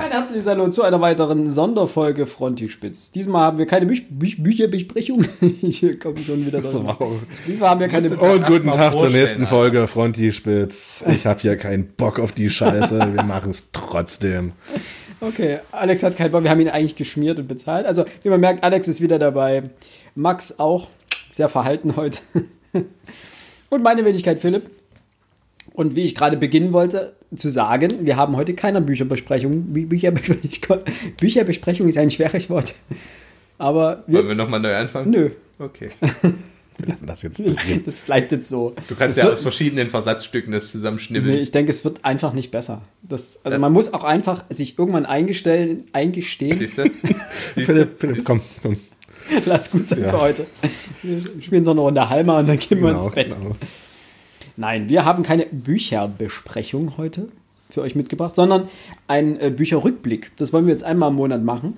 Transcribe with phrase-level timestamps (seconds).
[0.00, 3.10] Ein herzliches Hallo zu einer weiteren Sonderfolge Frontispitz.
[3.10, 5.24] Diesmal haben wir keine Büch Büch Bücherbesprechung.
[5.62, 7.24] ich komme schon wieder drauf.
[7.46, 9.50] Diesmal haben wir keine Und guten Tag zur nächsten Alter.
[9.50, 11.04] Folge Frontispitz.
[11.08, 12.98] Ich habe hier keinen Bock auf die Scheiße.
[13.12, 14.52] Wir machen es trotzdem.
[15.20, 16.44] Okay, Alex hat keinen Bock.
[16.44, 17.84] Wir haben ihn eigentlich geschmiert und bezahlt.
[17.86, 19.64] Also, wie man merkt, Alex ist wieder dabei.
[20.14, 20.88] Max auch.
[21.30, 22.18] Sehr verhalten heute.
[23.70, 24.70] und meine Wenigkeit Philipp.
[25.78, 29.72] Und wie ich gerade beginnen wollte zu sagen, wir haben heute keine Bücherbesprechung.
[29.72, 30.78] Bücherbesprechung,
[31.20, 32.74] Bücherbesprechung ist ein schweres Wort.
[33.58, 35.12] Aber wir, Wollen wir nochmal neu anfangen?
[35.12, 35.30] Nö.
[35.60, 35.90] Okay.
[36.80, 37.56] Wir lassen das jetzt drin.
[37.84, 38.72] Das bleibt jetzt so.
[38.86, 41.32] Du kannst das ja aus verschiedenen Versatzstücken das zusammenschnibbeln.
[41.32, 42.82] Nee, ich denke, es wird einfach nicht besser.
[43.02, 46.56] Das, also das man muss auch einfach sich irgendwann eingestellen, eingestehen.
[46.58, 46.90] Siehst du?
[47.64, 48.76] Philipp, Philipp, komm, komm.
[49.44, 50.10] Lass gut sein ja.
[50.10, 50.46] für heute.
[51.02, 53.36] Wir spielen so eine Runde Halma und dann gehen genau, wir ins Bett.
[53.36, 53.56] Genau.
[54.58, 57.28] Nein, wir haben keine Bücherbesprechung heute
[57.70, 58.66] für euch mitgebracht, sondern
[59.06, 60.32] einen äh, Bücherrückblick.
[60.36, 61.74] Das wollen wir jetzt einmal im Monat machen.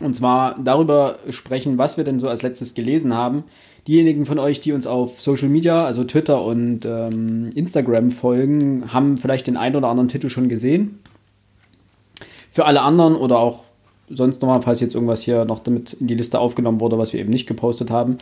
[0.00, 3.44] Und zwar darüber sprechen, was wir denn so als letztes gelesen haben.
[3.86, 9.16] Diejenigen von euch, die uns auf Social Media, also Twitter und ähm, Instagram folgen, haben
[9.16, 10.98] vielleicht den einen oder anderen Titel schon gesehen.
[12.50, 13.62] Für alle anderen oder auch
[14.08, 17.20] sonst nochmal, falls jetzt irgendwas hier noch damit in die Liste aufgenommen wurde, was wir
[17.20, 18.18] eben nicht gepostet haben,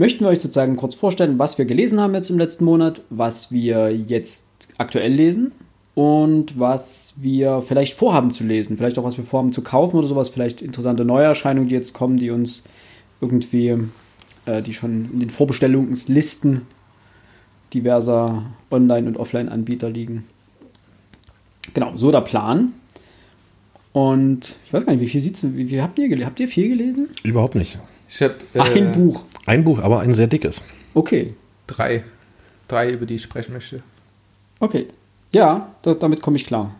[0.00, 3.52] möchten wir euch sozusagen kurz vorstellen, was wir gelesen haben jetzt im letzten Monat, was
[3.52, 4.46] wir jetzt
[4.78, 5.52] aktuell lesen
[5.94, 10.08] und was wir vielleicht vorhaben zu lesen, vielleicht auch was wir vorhaben zu kaufen oder
[10.08, 12.62] sowas, vielleicht interessante Neuerscheinungen, die jetzt kommen, die uns
[13.20, 13.76] irgendwie,
[14.46, 16.62] äh, die schon in den Vorbestellungslisten
[17.74, 20.24] diverser Online- und Offline-Anbieter liegen.
[21.74, 22.72] Genau, so der Plan.
[23.92, 26.24] Und ich weiß gar nicht, wie viel, sieht's, wie viel habt ihr?
[26.24, 27.10] Habt ihr viel gelesen?
[27.22, 27.78] Überhaupt nicht.
[28.12, 29.24] Ich hab, äh, ein Buch.
[29.46, 30.60] Ein Buch, aber ein sehr dickes.
[30.94, 31.34] Okay.
[31.66, 32.02] Drei.
[32.66, 33.82] Drei, über die ich sprechen möchte.
[34.58, 34.88] Okay.
[35.32, 36.74] Ja, das, damit komme ich klar.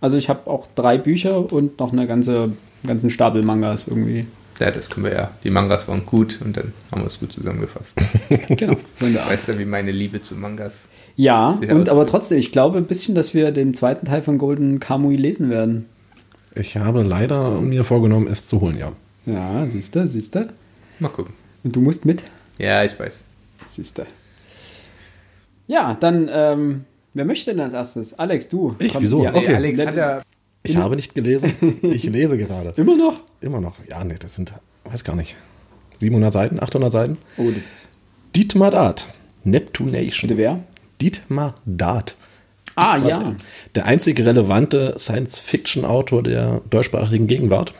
[0.00, 4.26] Also ich habe auch drei Bücher und noch eine ganze, einen ganzen Stapel Mangas irgendwie.
[4.58, 5.30] Ja, das können wir ja.
[5.44, 7.96] Die Mangas waren gut und dann haben wir es gut zusammengefasst.
[8.48, 8.76] genau.
[8.96, 10.88] So weißt du, wie meine Liebe zu Mangas.
[11.14, 14.80] Ja, und aber trotzdem, ich glaube ein bisschen, dass wir den zweiten Teil von Golden
[14.80, 15.86] Kamui lesen werden.
[16.54, 18.92] Ich habe leider mir vorgenommen, es zu holen, ja.
[19.26, 20.48] Ja, siehst du, siehst du.
[20.98, 21.34] Mal gucken.
[21.64, 22.22] Und du musst mit?
[22.58, 23.22] Ja, ich weiß.
[23.70, 24.06] Siehst du.
[25.66, 26.84] Ja, dann, ähm,
[27.14, 28.18] wer möchte denn als erstes?
[28.18, 28.74] Alex, du.
[28.78, 29.24] Ich, Komm, wieso?
[29.24, 29.54] Ja, okay.
[29.54, 30.22] Alex hat ja.
[30.64, 31.54] Ich habe nicht gelesen.
[31.82, 32.72] Ich lese gerade.
[32.76, 33.22] Immer noch?
[33.40, 33.76] Immer noch.
[33.88, 34.52] Ja, nee, das sind,
[34.84, 35.36] weiß gar nicht,
[35.98, 37.18] 700 Seiten, 800 Seiten.
[37.36, 37.88] Oh, das.
[38.34, 39.06] Dietmar Dart.
[39.44, 40.28] Neptunation.
[40.28, 40.60] Bitte wer?
[41.00, 42.16] Dietmar Dart.
[42.74, 43.34] Ah, ja.
[43.74, 47.74] Der einzige relevante Science-Fiction-Autor der deutschsprachigen Gegenwart.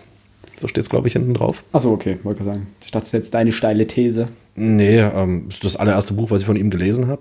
[0.62, 1.64] So steht es, glaube ich, hinten drauf.
[1.72, 2.68] Achso, okay, wollte sagen.
[2.84, 4.28] Ich dachte, das wäre jetzt deine steile These.
[4.54, 7.20] Nee, ähm, das ist das allererste Buch, was ich von ihm gelesen habe.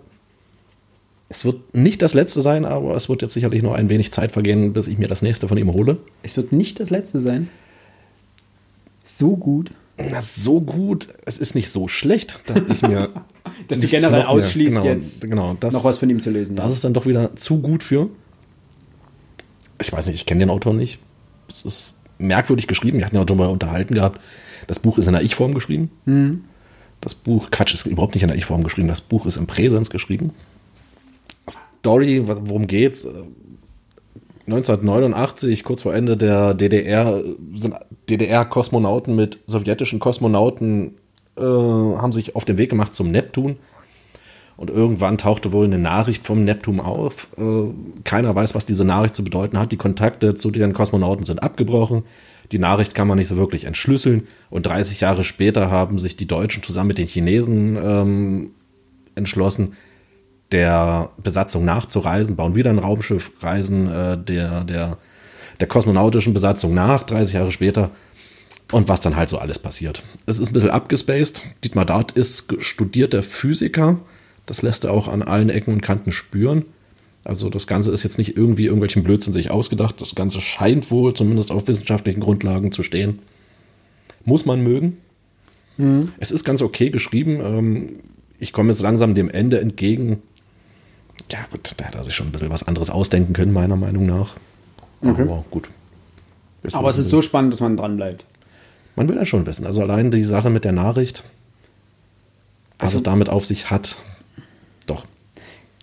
[1.28, 4.31] Es wird nicht das letzte sein, aber es wird jetzt sicherlich noch ein wenig Zeit
[4.31, 5.97] vergehen, bis ich mir das nächste von ihm hole.
[6.22, 7.50] Es wird nicht das letzte sein.
[9.03, 9.72] So gut.
[9.97, 11.07] Na, so gut.
[11.25, 13.09] Es ist nicht so schlecht, dass ich mir.
[13.69, 16.56] dass du generell ausschließt, genau, jetzt genau, das, noch was von ihm zu lesen.
[16.56, 16.74] Das ja.
[16.74, 18.09] ist dann doch wieder zu gut für.
[19.81, 21.00] Ich weiß nicht, ich kenne den Autor nicht.
[21.50, 22.98] Es ist merkwürdig geschrieben.
[22.98, 24.22] Wir hatten ja auch schon mal unterhalten gehabt.
[24.68, 25.92] Das Buch ist in der Ich-Form geschrieben.
[26.06, 26.46] Mhm.
[27.02, 28.88] Das Buch, Quatsch, ist überhaupt nicht in der Ich-Form geschrieben.
[28.88, 30.34] Das Buch ist im Präsens geschrieben.
[31.50, 33.08] Story, worum geht's?
[34.48, 37.22] 1989, kurz vor Ende der DDR,
[37.56, 37.76] sind
[38.10, 40.96] DDR-Kosmonauten mit sowjetischen Kosmonauten
[41.38, 43.58] äh, haben sich auf den Weg gemacht zum Neptun.
[44.62, 47.30] Und irgendwann tauchte wohl eine Nachricht vom Neptun auf.
[47.36, 47.74] Äh,
[48.04, 49.72] keiner weiß, was diese Nachricht zu bedeuten hat.
[49.72, 52.04] Die Kontakte zu den Kosmonauten sind abgebrochen.
[52.52, 54.28] Die Nachricht kann man nicht so wirklich entschlüsseln.
[54.52, 58.52] Und 30 Jahre später haben sich die Deutschen zusammen mit den Chinesen ähm,
[59.16, 59.74] entschlossen,
[60.52, 65.00] der Besatzung nachzureisen, bauen wieder ein Raumschiff, reisen äh, der, der,
[65.60, 67.90] der kosmonautischen Besatzung nach, 30 Jahre später.
[68.72, 70.04] Und was dann halt so alles passiert.
[70.28, 71.42] Es ist ein bisschen abgespaced.
[71.64, 73.98] Dietmar Dart ist studierter Physiker
[74.51, 76.65] das lässt er auch an allen Ecken und Kanten spüren.
[77.24, 80.01] Also das Ganze ist jetzt nicht irgendwie irgendwelchen Blödsinn sich ausgedacht.
[80.01, 83.19] Das Ganze scheint wohl zumindest auf wissenschaftlichen Grundlagen zu stehen.
[84.25, 84.98] Muss man mögen.
[85.77, 86.12] Mhm.
[86.19, 87.39] Es ist ganz okay geschrieben.
[87.42, 87.89] Ähm,
[88.39, 90.21] ich komme jetzt langsam dem Ende entgegen.
[91.31, 94.06] Ja gut, da hätte er sich schon ein bisschen was anderes ausdenken können, meiner Meinung
[94.06, 94.36] nach.
[95.01, 95.21] Okay.
[95.21, 95.69] Aber gut.
[96.62, 98.25] Wissen Aber es ist so spannend, dass man dran bleibt.
[98.97, 99.65] Man will ja schon wissen.
[99.65, 101.24] Also allein die Sache mit der Nachricht,
[102.80, 103.97] was also, es damit auf sich hat.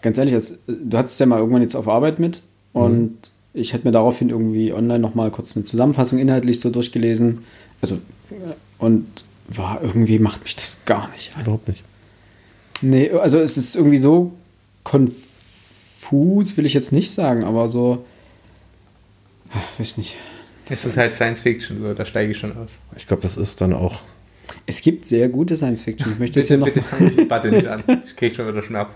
[0.08, 2.40] Ganz ehrlich, das, du hattest es ja mal irgendwann jetzt auf Arbeit mit
[2.72, 3.18] und mhm.
[3.52, 7.40] ich hätte mir daraufhin irgendwie online nochmal kurz eine Zusammenfassung inhaltlich so durchgelesen.
[7.82, 7.98] Also,
[8.78, 9.06] und
[9.48, 11.36] war irgendwie, macht mich das gar nicht.
[11.36, 11.42] An.
[11.42, 11.84] Überhaupt nicht.
[12.80, 14.32] Nee, also es ist irgendwie so
[14.82, 18.06] konfus, will ich jetzt nicht sagen, aber so.
[19.52, 20.16] Ach, weiß nicht.
[20.70, 22.78] Es ist halt Science Fiction, so, da steige ich schon aus.
[22.96, 24.00] Ich glaube, das ist dann auch.
[24.66, 26.12] Es gibt sehr gute Science Fiction.
[26.12, 26.86] Ich möchte Bitte, hier bitte noch.
[26.86, 27.82] fang die Debatte nicht an.
[28.04, 28.92] Ich krieg schon wieder Schmerz.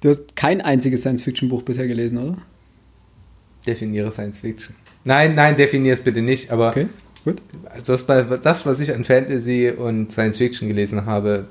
[0.00, 2.38] Du hast kein einziges Science Fiction Buch bisher gelesen, oder?
[3.66, 4.74] Definiere Science Fiction.
[5.04, 6.88] Nein, nein, definiere es bitte nicht, aber Okay,
[7.24, 7.40] gut.
[7.84, 11.46] das, das, was ich an Fantasy und Science Fiction gelesen habe,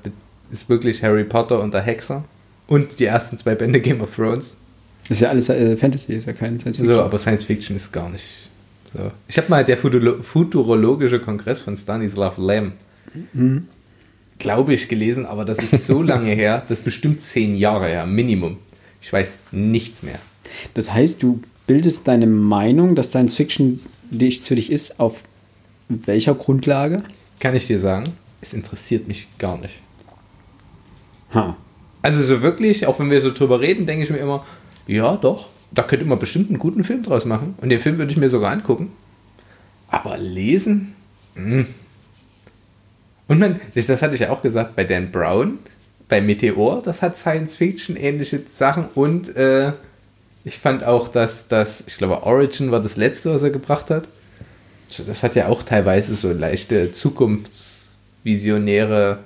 [0.51, 2.23] ist wirklich Harry Potter und der Hexer.
[2.67, 4.57] Und die ersten zwei Bände Game of Thrones.
[5.03, 6.95] Das ist ja alles äh, Fantasy, ist ja kein Science Fiction.
[6.95, 8.48] So, aber Science Fiction ist gar nicht
[8.93, 9.11] so.
[9.27, 12.73] Ich habe mal der Futuro futurologische Kongress von Stanislav Lem,
[14.37, 18.05] glaube ich, gelesen, aber das ist so lange her, das ist bestimmt zehn Jahre her,
[18.05, 18.57] Minimum.
[19.01, 20.19] Ich weiß nichts mehr.
[20.73, 23.79] Das heißt, du bildest deine Meinung, dass Science Fiction
[24.11, 25.21] nichts für dich ist, auf
[25.87, 27.03] welcher Grundlage?
[27.39, 29.81] Kann ich dir sagen, es interessiert mich gar nicht.
[31.33, 31.57] Ha.
[32.01, 34.45] Also so wirklich, auch wenn wir so drüber reden, denke ich mir immer,
[34.87, 37.55] ja doch, da könnte man bestimmt einen guten Film draus machen.
[37.61, 38.91] Und den Film würde ich mir sogar angucken.
[39.87, 40.93] Aber lesen?
[41.35, 41.67] Hm.
[43.27, 45.59] Und man, das hatte ich ja auch gesagt bei Dan Brown,
[46.07, 48.87] bei Meteor, das hat Science-Fiction ähnliche Sachen.
[48.95, 49.73] Und äh,
[50.43, 54.07] ich fand auch, dass das, ich glaube, Origin war das letzte, was er gebracht hat.
[55.05, 59.19] Das hat ja auch teilweise so leichte zukunftsvisionäre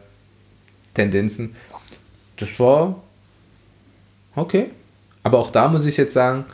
[0.93, 1.55] Tendenzen.
[2.35, 3.01] Das war
[4.35, 4.71] okay.
[5.23, 6.45] Aber auch da muss ich jetzt sagen,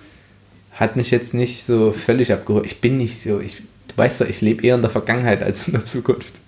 [0.71, 2.66] hat mich jetzt nicht so völlig abgeholt.
[2.66, 3.57] Ich bin nicht so, ich,
[3.88, 6.39] du weißt doch, ich lebe eher in der Vergangenheit als in der Zukunft.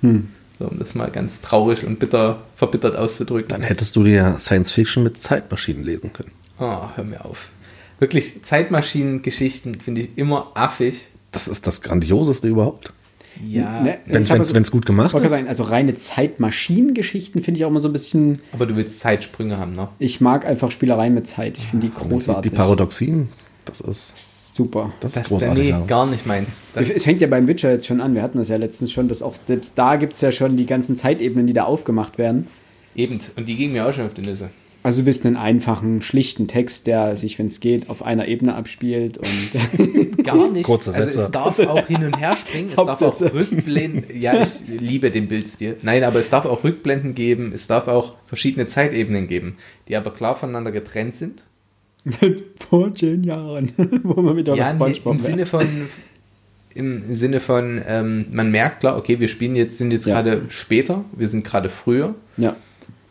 [0.00, 0.28] Hm.
[0.58, 3.48] So, um das mal ganz traurig und bitter, verbittert auszudrücken.
[3.48, 6.30] Dann hättest du dir Science Fiction mit Zeitmaschinen lesen können.
[6.60, 7.48] Oh, hör mir auf.
[7.98, 11.08] Wirklich, Zeitmaschinengeschichten finde ich immer affig.
[11.32, 12.92] Das ist das Grandioseste überhaupt.
[13.42, 15.30] Ja, Ne, Wenn es also- gut gemacht ist.
[15.30, 18.40] sagen, also reine Zeitmaschinengeschichten finde ich auch immer so ein bisschen.
[18.52, 19.88] aber du willst Zeitsprünge haben, ne?
[19.98, 21.58] Ich mag einfach Spielereien mit Zeit.
[21.58, 22.50] Ich finde die großartig.
[22.52, 23.28] die Paradoxien,
[23.64, 24.92] das ist, Super.
[25.00, 25.64] das ist Das, großartig.
[25.64, 25.80] nee, ja.
[25.86, 26.48] gar nicht meins.
[26.74, 28.14] Es, es fängt ja beim Witcher jetzt schon an.
[28.14, 30.66] Wir hatten das ja letztens schon, dass auch selbst da gibt es ja schon die
[30.66, 32.46] ganzen Zeitebenen, die da aufgemacht werden.
[32.94, 34.50] eben, und die gingen mir auch schon auf die Nüsse.
[34.84, 38.54] Also du willst einen einfachen, schlichten Text, der sich, wenn es geht, auf einer Ebene
[38.54, 40.64] abspielt und Gar nicht.
[40.66, 41.22] Kurze Also Sätze.
[41.22, 43.20] es darf auch hin und her springen, es darf auch.
[43.20, 44.04] Rückblenden.
[44.20, 45.78] Ja, ich liebe den Bildstil.
[45.82, 49.56] Nein, aber es darf auch Rückblenden geben, es darf auch verschiedene Zeitebenen geben,
[49.88, 51.44] die aber klar voneinander getrennt sind.
[52.68, 53.72] vor zehn Jahren,
[54.02, 55.66] wo man wieder Ja, mit Spongebob im Sinne von,
[56.74, 60.20] im Sinne von, ähm, man merkt klar, okay, wir spielen jetzt, sind jetzt Ja.
[60.20, 62.54] gerade später, wir sind gerade früher Ja,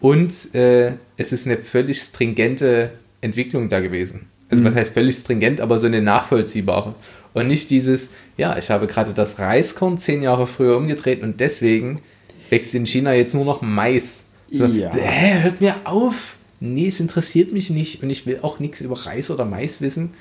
[0.03, 2.91] und äh, es ist eine völlig stringente
[3.21, 4.25] Entwicklung da gewesen.
[4.49, 6.93] Also was heißt völlig stringent, aber so eine nachvollziehbare.
[7.33, 12.01] Und nicht dieses, ja, ich habe gerade das Reiskorn zehn Jahre früher umgedreht und deswegen
[12.49, 14.25] wächst in China jetzt nur noch Mais.
[14.51, 14.93] So, Ja.
[14.93, 16.35] Hä, hört mir auf.
[16.59, 20.11] Nee, es interessiert mich nicht und ich will auch nichts über Reis oder Mais wissen.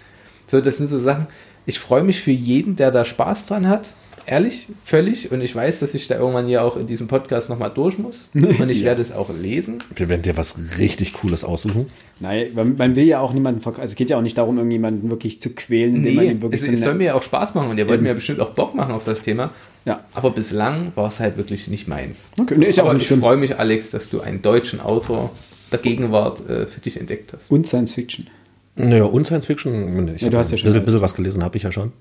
[0.46, 1.26] So, das sind so Sachen.
[1.67, 3.91] Ich freue mich für jeden, der da Spaß dran hat.
[4.25, 5.32] Ehrlich, völlig.
[5.32, 8.29] Und ich weiß, dass ich da irgendwann hier auch in diesem Podcast nochmal durch muss.
[8.35, 8.85] Und ich Ja.
[8.87, 9.82] werde es auch lesen.
[9.97, 11.87] Wir werden dir was richtig Cooles aussuchen.
[12.20, 14.59] nein, man, man will ja auch niemanden verk- Also es geht ja auch nicht darum,
[14.59, 15.97] irgendjemanden wirklich zu quälen.
[15.97, 17.87] indem man Nee, ihm wirklich also so es soll mir auch Spaß machen und ihr
[17.88, 18.05] wollt Eben.
[18.05, 19.51] mir bestimmt auch Bock machen auf das Thema.
[19.84, 20.05] Ja.
[20.15, 22.31] Aber bislang war es halt wirklich nicht meins.
[22.41, 24.79] Okay, nee, ist ja auch aber nicht ich freue mich, Alex, dass du einen deutschen
[24.81, 25.31] Autor
[25.72, 27.51] der Gegenwart äh, für dich entdeckt hast.
[27.51, 28.29] Und Science Fiction.
[28.76, 30.08] Naja, und Science Fiction.
[30.14, 30.84] Ich Ja, du hast ja ein schon bisschen, recht.
[30.86, 31.93] bisschen was gelesen, habe ich ja schon.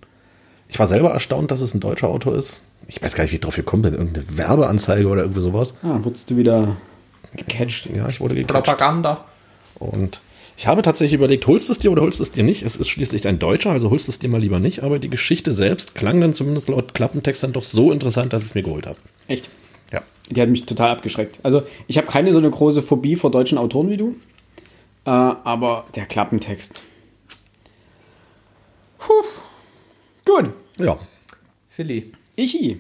[0.70, 2.62] Ich war selber erstaunt, dass es ein deutscher Autor ist.
[2.88, 3.94] Ich weiß gar nicht, wie ich drauf gekommen bin.
[3.94, 5.76] Irgendeine Werbeanzeige oder irgendwie sowas.
[5.84, 6.78] Ah, dann wurdest du wieder
[7.36, 7.90] gecatcht.
[7.94, 8.64] Ja, ich wurde gecatcht.
[8.66, 9.26] Propaganda.
[9.80, 10.22] Und
[10.58, 12.64] ich habe tatsächlich überlegt, holst du es dir oder holst du es dir nicht?
[12.64, 14.84] Es ist schließlich ein Deutscher, also holst du es dir mal lieber nicht.
[14.84, 18.50] Aber die Geschichte selbst klang dann zumindest laut Klappentext dann doch so interessant, dass ich
[18.50, 18.98] es mir geholt habe.
[19.28, 19.50] Echt?
[19.92, 20.02] Ja.
[20.30, 21.40] Die hat mich total abgeschreckt.
[21.44, 24.16] Also ich habe keine so eine große Phobie vor deutschen Autoren wie du.
[25.06, 26.84] Äh, aber der Klappentext.
[28.98, 29.24] Puh.
[30.26, 30.54] Gut.
[30.80, 31.00] Ja.
[31.70, 32.14] Philly.
[32.36, 32.78] Ich.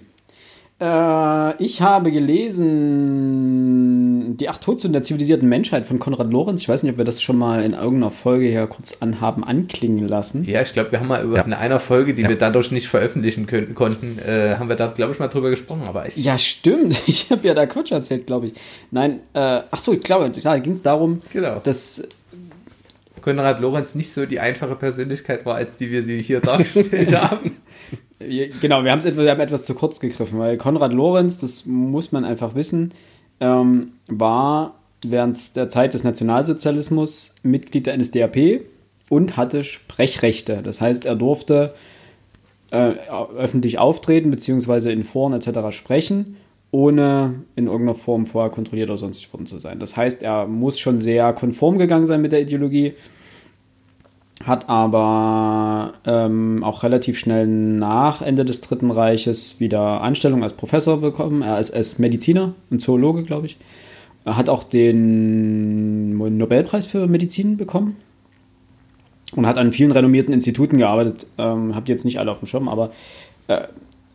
[0.81, 6.61] Äh, ich habe gelesen Die acht Todsünden der zivilisierten Menschheit von Konrad Lorenz.
[6.63, 10.07] Ich weiß nicht, ob wir das schon mal in irgendeiner Folge hier kurz anhaben anklingen
[10.07, 10.43] lassen.
[10.45, 11.43] Ja, ich glaube, wir haben mal über Ja.
[11.43, 12.29] in einer Folge, die Ja.
[12.29, 15.83] wir dadurch nicht veröffentlichen können, konnten, äh, haben wir da, glaube ich, mal drüber gesprochen.
[15.87, 16.99] Aber ich, Ja, stimmt.
[17.07, 18.53] Ich habe ja da Quatsch erzählt, glaube ich.
[18.89, 21.59] Nein, äh, ach so, ich glaube, da ging es darum, Genau.
[21.63, 22.07] dass
[23.21, 27.57] Konrad Lorenz nicht so die einfache Persönlichkeit war, als die wir sie hier dargestellt haben.
[28.61, 32.11] Genau, wir, haben's etwa, wir haben etwas zu kurz gegriffen, weil Konrad Lorenz, das muss
[32.11, 32.93] man einfach wissen,
[33.39, 34.75] ähm, war
[35.05, 38.61] während der Zeit des Nationalsozialismus Mitglied der NSDAP
[39.09, 40.61] und hatte Sprechrechte.
[40.63, 41.73] Das heißt, er durfte
[42.71, 42.93] äh,
[43.37, 45.75] öffentlich auftreten, beziehungsweise in Foren etc.
[45.75, 46.37] sprechen,
[46.71, 49.79] ohne in irgendeiner Form vorher kontrolliert oder sonstig worden zu sein.
[49.79, 52.93] Das heißt, er muss schon sehr konform gegangen sein mit der Ideologie.
[54.45, 61.01] Hat aber ähm, auch relativ schnell nach Ende des Dritten Reiches wieder Anstellung als Professor
[61.01, 61.41] bekommen.
[61.41, 63.57] Er ist als Mediziner und Zoologe, glaube ich.
[64.25, 67.97] Er hat auch den Nobelpreis für Medizin bekommen
[69.35, 71.25] und hat an vielen renommierten Instituten gearbeitet.
[71.37, 72.91] Ähm, habt jetzt nicht alle auf dem Schirm, aber
[73.47, 73.61] äh,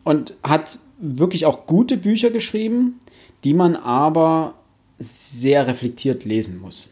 [0.03, 2.99] und hat wirklich auch gute Bücher geschrieben,
[3.43, 4.53] die man aber
[4.99, 6.87] sehr reflektiert lesen muss.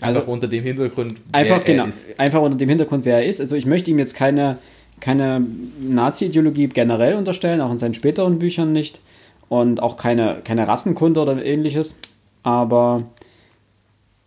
[0.00, 2.18] Also einfach unter dem Hintergrund, wer einfach, genau, ist.
[2.20, 3.40] Einfach unter dem Hintergrund, wer er ist.
[3.40, 4.58] Also ich möchte ihm jetzt keine,
[5.00, 5.44] keine
[5.80, 9.00] Nazi-Ideologie generell unterstellen, auch in seinen späteren Büchern nicht.
[9.48, 11.98] Und auch keine, keine Rassenkunde oder ähnliches.
[12.42, 13.04] Aber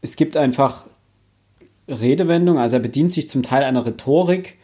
[0.01, 0.87] es gibt einfach
[1.87, 4.57] Redewendungen, also er bedient sich zum Teil einer Rhetorik,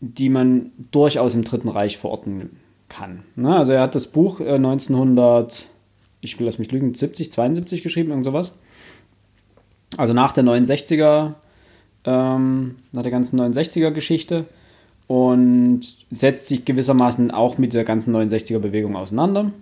[0.00, 2.58] die man durchaus im Dritten Reich verorten
[2.88, 3.22] kann.
[3.34, 3.56] Ne?
[3.56, 5.64] Also er hat das Buch 1900, äh,
[6.20, 8.52] ich lass mich lügen, 70, 72 geschrieben, irgend sowas.
[9.96, 11.34] Also nach der 69er,
[12.04, 14.46] ähm, nach der ganzen 69er Geschichte
[15.06, 19.52] und setzt sich gewissermaßen auch mit der ganzen 69er Bewegung auseinander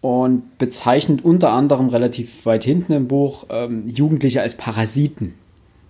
[0.00, 5.34] und bezeichnet unter anderem relativ weit hinten im Buch ähm, Jugendliche als Parasiten.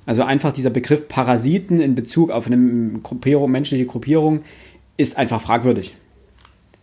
[0.06, 4.40] Also einfach dieser Begriff Parasiten in Bezug auf eine Gruppierung, menschliche Gruppierung
[4.96, 5.94] ist einfach fragwürdig.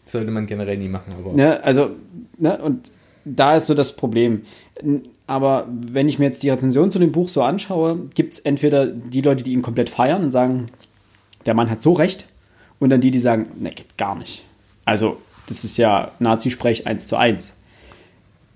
[0.05, 1.13] Sollte man generell nie machen.
[1.17, 1.91] Aber ne, also,
[2.37, 2.91] ne, und
[3.25, 4.43] da ist so das Problem.
[5.27, 8.85] Aber wenn ich mir jetzt die Rezension zu dem Buch so anschaue, gibt es entweder
[8.85, 10.67] die Leute, die ihn komplett feiern und sagen,
[11.45, 12.27] der Mann hat so recht,
[12.79, 14.43] und dann die, die sagen, ne, geht gar nicht.
[14.83, 15.17] Also
[15.47, 17.53] das ist ja Nazi-Sprech 1 zu 1.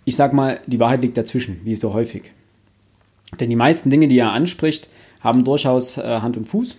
[0.06, 2.32] Ich sag mal, die Wahrheit liegt dazwischen, wie so häufig.
[3.40, 4.90] Denn die meisten Dinge, die er anspricht,
[5.22, 6.78] haben durchaus äh, Hand und Fuß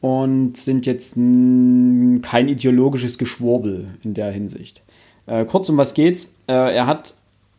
[0.00, 4.82] und sind jetzt kein ideologisches Geschwurbel in der Hinsicht.
[5.26, 6.34] Äh, kurz um was geht's?
[6.48, 7.14] Äh, er hat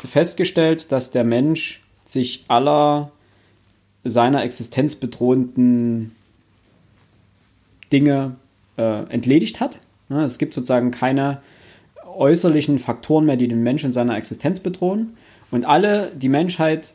[0.08, 3.12] festgestellt, dass der Mensch sich aller
[4.04, 6.16] seiner Existenz bedrohenden
[7.92, 8.36] Dinge
[8.78, 9.78] äh, entledigt hat.
[10.10, 11.42] Ja, es gibt sozusagen keine
[12.06, 15.18] äußerlichen Faktoren mehr, die den Menschen in seiner Existenz bedrohen.
[15.52, 16.94] Und alle die Menschheit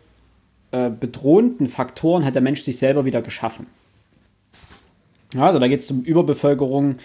[0.70, 3.66] äh, bedrohenden Faktoren hat der Mensch sich selber wieder geschaffen.
[5.34, 6.96] Ja, also da geht es um Überbevölkerung.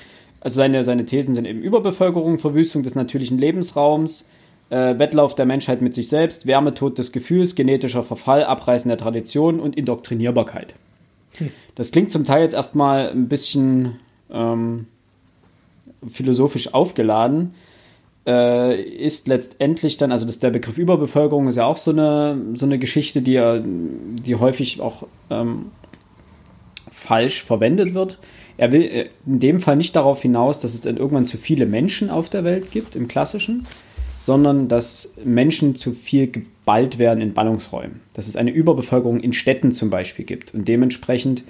[0.42, 4.26] Also seine, seine Thesen sind eben Überbevölkerung, Verwüstung des natürlichen Lebensraums,
[4.70, 9.60] äh, Wettlauf der Menschheit mit sich selbst, Wärmetod des Gefühls, genetischer Verfall, Abreißen der Tradition
[9.60, 10.74] und Indoktrinierbarkeit.
[11.38, 11.50] Hm.
[11.76, 13.98] Das klingt zum Teil jetzt erstmal ein bisschen
[14.32, 14.88] ähm,
[16.08, 17.54] philosophisch aufgeladen
[18.26, 22.66] äh, ist letztendlich dann, also das, der Begriff Überbevölkerung ist ja auch so eine, so
[22.66, 25.72] eine Geschichte, die, ja, die häufig auch ähm,
[26.92, 28.20] falsch verwendet wird.
[28.58, 31.66] Er will äh, in dem Fall nicht darauf hinaus, dass es dann irgendwann zu viele
[31.66, 33.66] Menschen auf der Welt gibt, im klassischen,
[34.20, 38.00] sondern dass Menschen zu viel geballt werden in Ballungsräumen.
[38.14, 41.44] Dass es eine Überbevölkerung in Städten zum Beispiel gibt und dementsprechend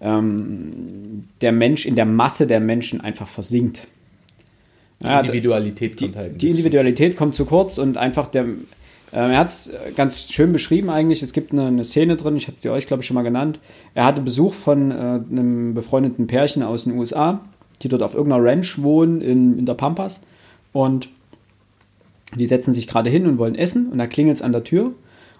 [0.00, 3.86] ähm, der Mensch in der Masse der Menschen einfach versinkt.
[5.02, 6.42] Die Individualität kommt halt.
[6.42, 8.44] Die Individualität kommt zu kurz und einfach der.
[9.12, 11.22] Äh, er hat es ganz schön beschrieben eigentlich.
[11.22, 13.60] Es gibt eine, eine, Szene drin, ich hatte die euch, glaube ich, schon mal genannt.
[13.94, 17.40] Er hatte Besuch von äh, einem befreundeten Pärchen aus den USA,
[17.82, 20.20] die dort auf irgendeiner Ranch wohnen in, in der Pampas.
[20.72, 21.08] Und
[22.34, 24.92] die setzen sich gerade hin und wollen essen und da klingelt es an der Tür.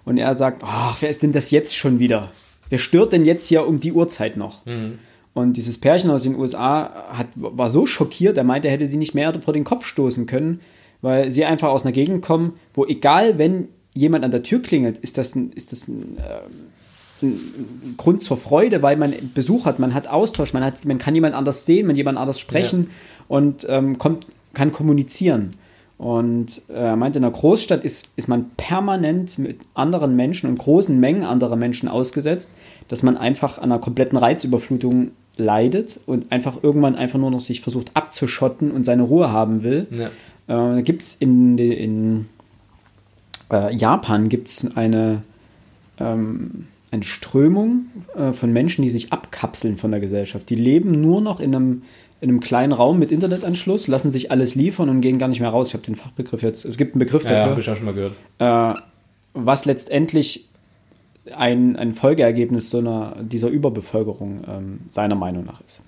[0.03, 2.31] Und er sagt, ach, wer ist denn das jetzt schon wieder?
[2.69, 4.65] Wer stört denn jetzt hier um die Uhrzeit noch?
[4.65, 4.99] Mhm.
[5.33, 8.97] Und dieses Pärchen aus den USA hat, war so schockiert, er meinte, er hätte sie
[8.97, 10.59] nicht mehr vor den Kopf stoßen können,
[11.01, 14.97] weil sie einfach aus einer Gegend kommen, wo egal, wenn jemand an der Tür klingelt,
[14.97, 19.79] ist das ein, ist das ein, äh, ein Grund zur Freude, weil man Besuch hat,
[19.79, 23.25] man hat Austausch, man, hat, man kann jemand anders sehen, man jemand anders sprechen ja.
[23.27, 25.53] und ähm, kommt, kann kommunizieren.
[26.01, 30.57] Und äh, er meinte, in einer Großstadt ist, ist man permanent mit anderen Menschen und
[30.57, 32.49] großen Mengen anderer Menschen ausgesetzt,
[32.87, 37.61] dass man einfach an einer kompletten Reizüberflutung leidet und einfach irgendwann einfach nur noch sich
[37.61, 39.85] versucht abzuschotten und seine Ruhe haben will.
[40.47, 40.79] Ja.
[40.79, 42.25] Äh, gibt es in, in
[43.51, 45.21] äh, Japan gibt's eine,
[45.99, 50.49] ähm, eine Strömung äh, von Menschen, die sich abkapseln von der Gesellschaft.
[50.49, 51.81] Die leben nur noch in einem,
[52.21, 55.49] in einem kleinen Raum mit Internetanschluss, lassen sich alles liefern und gehen gar nicht mehr
[55.49, 55.69] raus.
[55.69, 56.65] Ich habe den Fachbegriff jetzt.
[56.65, 57.37] Es gibt einen Begriff dafür.
[57.37, 58.13] Ja, habe ich auch schon mal gehört.
[58.37, 58.79] Äh,
[59.33, 60.47] was letztendlich
[61.35, 65.81] ein, ein Folgeergebnis so einer, dieser Überbevölkerung ähm, seiner Meinung nach ist.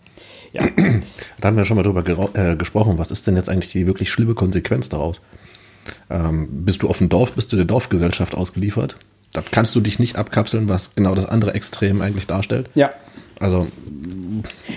[0.51, 0.67] Ja.
[1.39, 2.03] Da haben wir schon mal drüber
[2.35, 2.97] äh, gesprochen.
[2.97, 5.21] Was ist denn jetzt eigentlich die wirklich schlimme Konsequenz daraus?
[6.09, 8.95] Ähm, bist du auf dem Dorf, bist du der Dorfgesellschaft ausgeliefert?
[9.33, 12.69] Da kannst du dich nicht abkapseln, was genau das andere Extrem eigentlich darstellt.
[12.75, 12.91] Ja.
[13.43, 13.67] Also.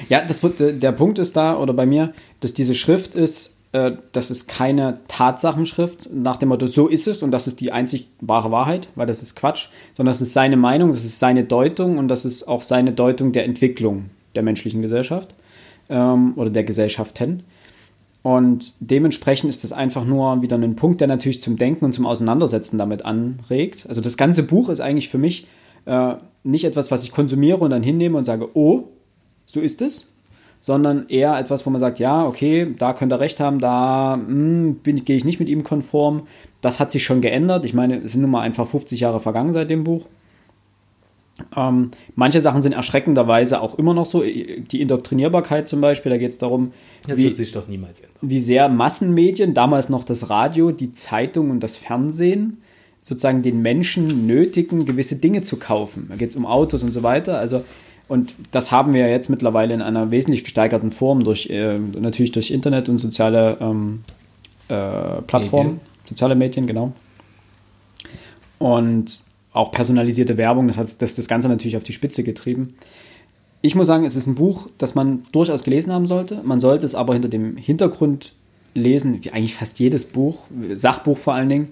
[0.08, 4.30] Ja, das, der Punkt ist da, oder bei mir, dass diese Schrift ist äh, das
[4.30, 8.50] ist keine Tatsachenschrift nach dem Motto, so ist es und das ist die einzig wahre
[8.50, 12.08] Wahrheit, weil das ist Quatsch, sondern das ist seine Meinung, das ist seine Deutung und
[12.08, 15.34] das ist auch seine Deutung der Entwicklung der menschlichen Gesellschaft
[15.88, 17.42] ähm, oder der Gesellschaften.
[18.22, 22.06] Und dementsprechend ist das einfach nur wieder ein Punkt, der natürlich zum Denken und zum
[22.06, 23.86] Auseinandersetzen damit anregt.
[23.88, 25.46] Also das ganze Buch ist eigentlich für mich
[25.86, 26.14] äh,
[26.44, 28.84] nicht etwas, was ich konsumiere und dann hinnehme und sage, oh,
[29.46, 30.12] so ist es,
[30.60, 34.80] sondern eher etwas, wo man sagt, ja, okay, da könnte er recht haben, da hm,
[34.82, 36.26] gehe ich nicht mit ihm konform.
[36.60, 37.64] Das hat sich schon geändert.
[37.64, 40.06] Ich meine, es sind nun mal einfach 50 Jahre vergangen seit dem Buch.
[41.54, 44.22] Ähm, manche Sachen sind erschreckenderweise auch immer noch so.
[44.22, 46.72] Die Indoktrinierbarkeit zum Beispiel, da geht es darum,
[47.06, 48.16] das wie, wird sich doch niemals ändern.
[48.22, 52.62] wie sehr Massenmedien, damals noch das Radio, die Zeitung und das Fernsehen,
[53.06, 56.06] sozusagen den Menschen nötigen, gewisse Dinge zu kaufen.
[56.08, 57.38] Da geht es um Autos und so weiter.
[57.38, 57.62] Also
[58.08, 62.50] und das haben wir jetzt mittlerweile in einer wesentlich gesteigerten Form durch äh, natürlich durch
[62.50, 64.00] Internet und soziale ähm,
[64.66, 65.80] äh, Plattformen, Medien.
[66.08, 66.92] soziale Medien, genau.
[68.58, 69.20] Und
[69.52, 72.74] auch personalisierte Werbung, das hat das, das Ganze natürlich auf die Spitze getrieben.
[73.62, 76.40] Ich muss sagen, es ist ein Buch, das man durchaus gelesen haben sollte.
[76.42, 78.32] Man sollte es aber hinter dem Hintergrund
[78.74, 80.38] lesen, wie eigentlich fast jedes Buch,
[80.74, 81.68] Sachbuch vor allen Dingen.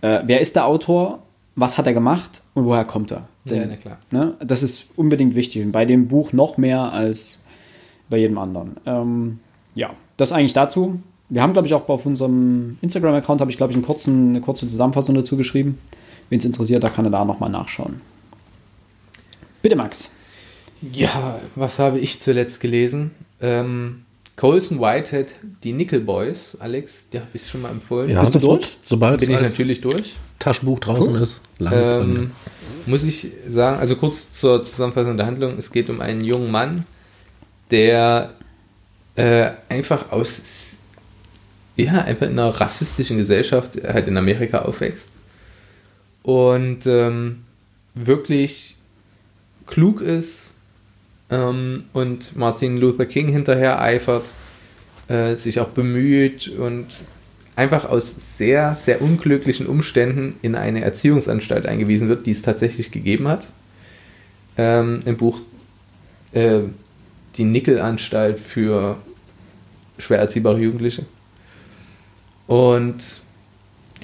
[0.00, 1.20] Äh, wer ist der Autor?
[1.56, 3.28] Was hat er gemacht und woher kommt er?
[3.44, 3.98] Denn, ja, na klar.
[4.10, 5.64] Ne, das ist unbedingt wichtig.
[5.64, 7.40] Und bei dem Buch noch mehr als
[8.08, 8.76] bei jedem anderen.
[8.86, 9.40] Ähm,
[9.74, 11.00] ja, das eigentlich dazu.
[11.28, 14.40] Wir haben, glaube ich, auch auf unserem Instagram-Account, habe ich, glaube ich, einen kurzen, eine
[14.40, 15.78] kurze Zusammenfassung dazu geschrieben.
[16.30, 18.00] Wen es interessiert, da kann er da nochmal nachschauen.
[19.62, 20.10] Bitte, Max.
[20.92, 23.10] Ja, was habe ich zuletzt gelesen?
[23.40, 24.04] Ähm,
[24.38, 28.08] Colson Whitehead, die Nickel Boys, Alex, die habe ich schon mal empfohlen.
[28.08, 28.78] Ja, Bist du durch?
[28.82, 30.14] Sobald bin ich natürlich durch.
[30.38, 31.22] Taschenbuch draußen cool.
[31.22, 32.30] ist, ähm,
[32.86, 36.84] muss ich sagen, also kurz zur Zusammenfassung der Handlung, es geht um einen jungen Mann,
[37.72, 38.34] der
[39.16, 40.76] äh, einfach aus,
[41.74, 45.10] ja, einfach in einer rassistischen Gesellschaft halt in Amerika aufwächst
[46.22, 47.42] und ähm,
[47.96, 48.76] wirklich
[49.66, 50.52] klug ist
[51.30, 54.26] ähm, und Martin Luther King hinterher eifert,
[55.08, 56.86] äh, sich auch bemüht und
[57.56, 63.26] einfach aus sehr, sehr unglücklichen Umständen in eine Erziehungsanstalt eingewiesen wird, die es tatsächlich gegeben
[63.26, 63.52] hat.
[64.56, 65.42] Ähm, Im Buch
[66.32, 66.60] äh,
[67.36, 68.96] Die Nickelanstalt für
[69.98, 71.04] schwer erziehbare Jugendliche.
[72.46, 73.20] Und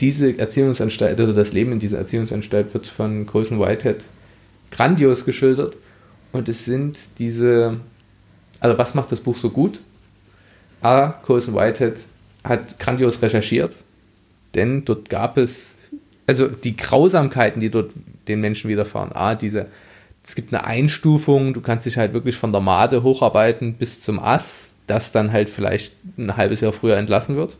[0.00, 4.04] diese Erziehungsanstalt, also das Leben in dieser Erziehungsanstalt wird von Colson Whitehead
[4.70, 5.76] grandios geschildert.
[6.34, 7.78] Und es sind diese,
[8.58, 9.80] also was macht das Buch so gut?
[10.82, 12.00] A, Colson Whitehead
[12.42, 13.76] hat grandios recherchiert,
[14.56, 15.76] denn dort gab es,
[16.26, 17.92] also die Grausamkeiten, die dort
[18.26, 19.12] den Menschen widerfahren.
[19.12, 19.66] A, diese,
[20.24, 24.18] es gibt eine Einstufung, du kannst dich halt wirklich von der Made hocharbeiten bis zum
[24.18, 27.58] Ass, das dann halt vielleicht ein halbes Jahr früher entlassen wird.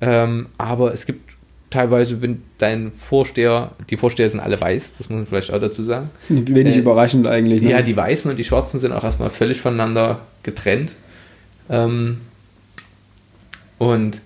[0.00, 1.31] Ähm, aber es gibt
[1.72, 5.82] teilweise, wenn dein Vorsteher, die Vorsteher sind alle weiß, das muss man vielleicht auch dazu
[5.82, 6.10] sagen.
[6.28, 7.62] Wenig äh, überraschend eigentlich.
[7.62, 7.70] Ne?
[7.70, 10.96] Ja, die Weißen und die Schwarzen sind auch erstmal völlig voneinander getrennt.
[11.68, 12.18] Ähm,
[13.78, 14.20] und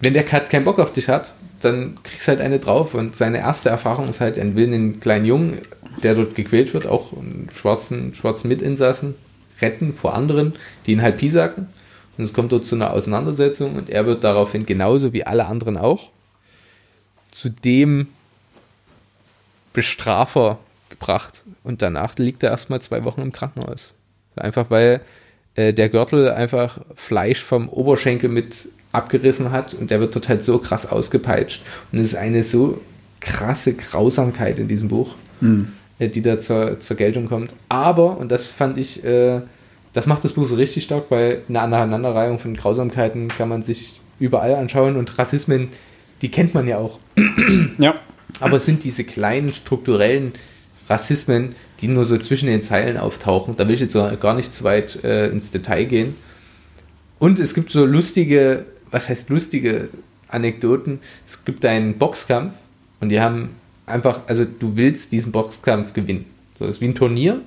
[0.00, 2.94] wenn der Cut keinen Bock auf dich hat, dann kriegst du halt eine drauf.
[2.94, 5.58] Und seine erste Erfahrung ist halt, er will einen kleinen Jungen,
[6.02, 9.14] der dort gequält wird, auch einen schwarzen, schwarzen Mitinsassen,
[9.60, 10.54] retten vor anderen,
[10.86, 11.68] die ihn halt piesacken.
[12.18, 15.76] Und es kommt dort zu einer Auseinandersetzung und er wird daraufhin genauso wie alle anderen
[15.76, 16.11] auch
[17.32, 18.06] zu dem
[19.72, 21.42] Bestrafer gebracht.
[21.64, 23.94] Und danach liegt er erstmal zwei Wochen im Krankenhaus.
[24.36, 25.00] Einfach weil
[25.56, 30.44] äh, der Gürtel einfach Fleisch vom Oberschenkel mit abgerissen hat und der wird dort halt
[30.44, 31.62] so krass ausgepeitscht.
[31.90, 32.80] Und es ist eine so
[33.20, 35.72] krasse Grausamkeit in diesem Buch, mhm.
[35.98, 37.52] äh, die da zur, zur Geltung kommt.
[37.68, 39.40] Aber, und das fand ich äh,
[39.92, 44.00] das macht das Buch so richtig stark, weil eine Aneinanderreihung von Grausamkeiten kann man sich
[44.18, 45.68] überall anschauen und Rassismen,
[46.22, 46.98] die kennt man ja auch.
[47.78, 47.96] Ja.
[48.40, 50.32] Aber es sind diese kleinen strukturellen
[50.88, 53.56] Rassismen, die nur so zwischen den Zeilen auftauchen.
[53.56, 56.16] Da will ich jetzt gar nicht zu weit äh, ins Detail gehen.
[57.18, 59.88] Und es gibt so lustige, was heißt lustige
[60.28, 61.00] Anekdoten.
[61.26, 62.54] Es gibt einen Boxkampf
[63.00, 63.50] und die haben
[63.86, 66.24] einfach, also du willst diesen Boxkampf gewinnen.
[66.54, 67.42] So, es ist wie ein Turnier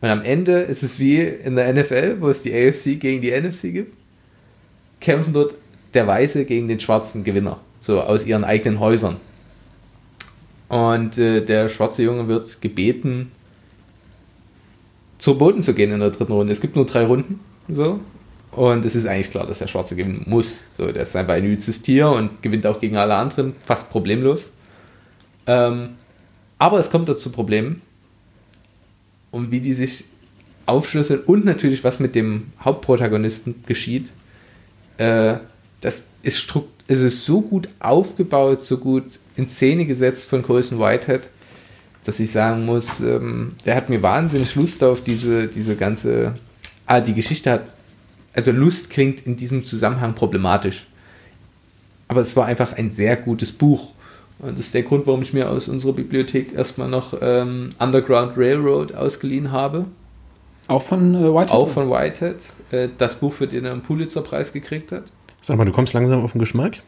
[0.00, 3.30] und am Ende ist es wie in der NFL, wo es die AFC gegen die
[3.30, 3.96] NFC gibt.
[5.00, 5.54] Kämpfen dort
[5.94, 7.60] der Weiße gegen den schwarzen Gewinner.
[7.82, 9.16] So aus ihren eigenen Häusern.
[10.68, 13.32] Und äh, der schwarze Junge wird gebeten,
[15.18, 16.52] zur Boden zu gehen in der dritten Runde.
[16.52, 17.40] Es gibt nur drei Runden.
[17.68, 17.98] So.
[18.52, 20.70] Und es ist eigentlich klar, dass der Schwarze gewinnen muss.
[20.76, 24.52] So, der ist einfach ein übelstes Tier und gewinnt auch gegen alle anderen fast problemlos.
[25.46, 25.90] Ähm,
[26.58, 27.82] aber es kommt dazu Problemen
[29.30, 30.04] und wie die sich
[30.66, 34.12] aufschlüsseln und natürlich, was mit dem Hauptprotagonisten geschieht,
[34.98, 35.38] Äh,
[35.80, 36.54] das ist,
[36.92, 39.04] es ist so gut aufgebaut, so gut
[39.36, 41.28] in Szene gesetzt von Colson Whitehead,
[42.04, 46.34] dass ich sagen muss, ähm, der hat mir wahnsinnig Lust auf diese, diese ganze.
[46.86, 47.62] Ah, die Geschichte hat.
[48.34, 50.86] Also Lust klingt in diesem Zusammenhang problematisch.
[52.08, 53.90] Aber es war einfach ein sehr gutes Buch.
[54.38, 58.36] Und das ist der Grund, warum ich mir aus unserer Bibliothek erstmal noch ähm, Underground
[58.36, 59.86] Railroad ausgeliehen habe.
[60.66, 61.50] Auch von äh, Whitehead?
[61.50, 62.36] Auch von Whitehead.
[62.70, 65.04] Äh, das Buch, für den er einen Pulitzer-Preis gekriegt hat.
[65.42, 66.78] Sag mal, du kommst langsam auf den Geschmack?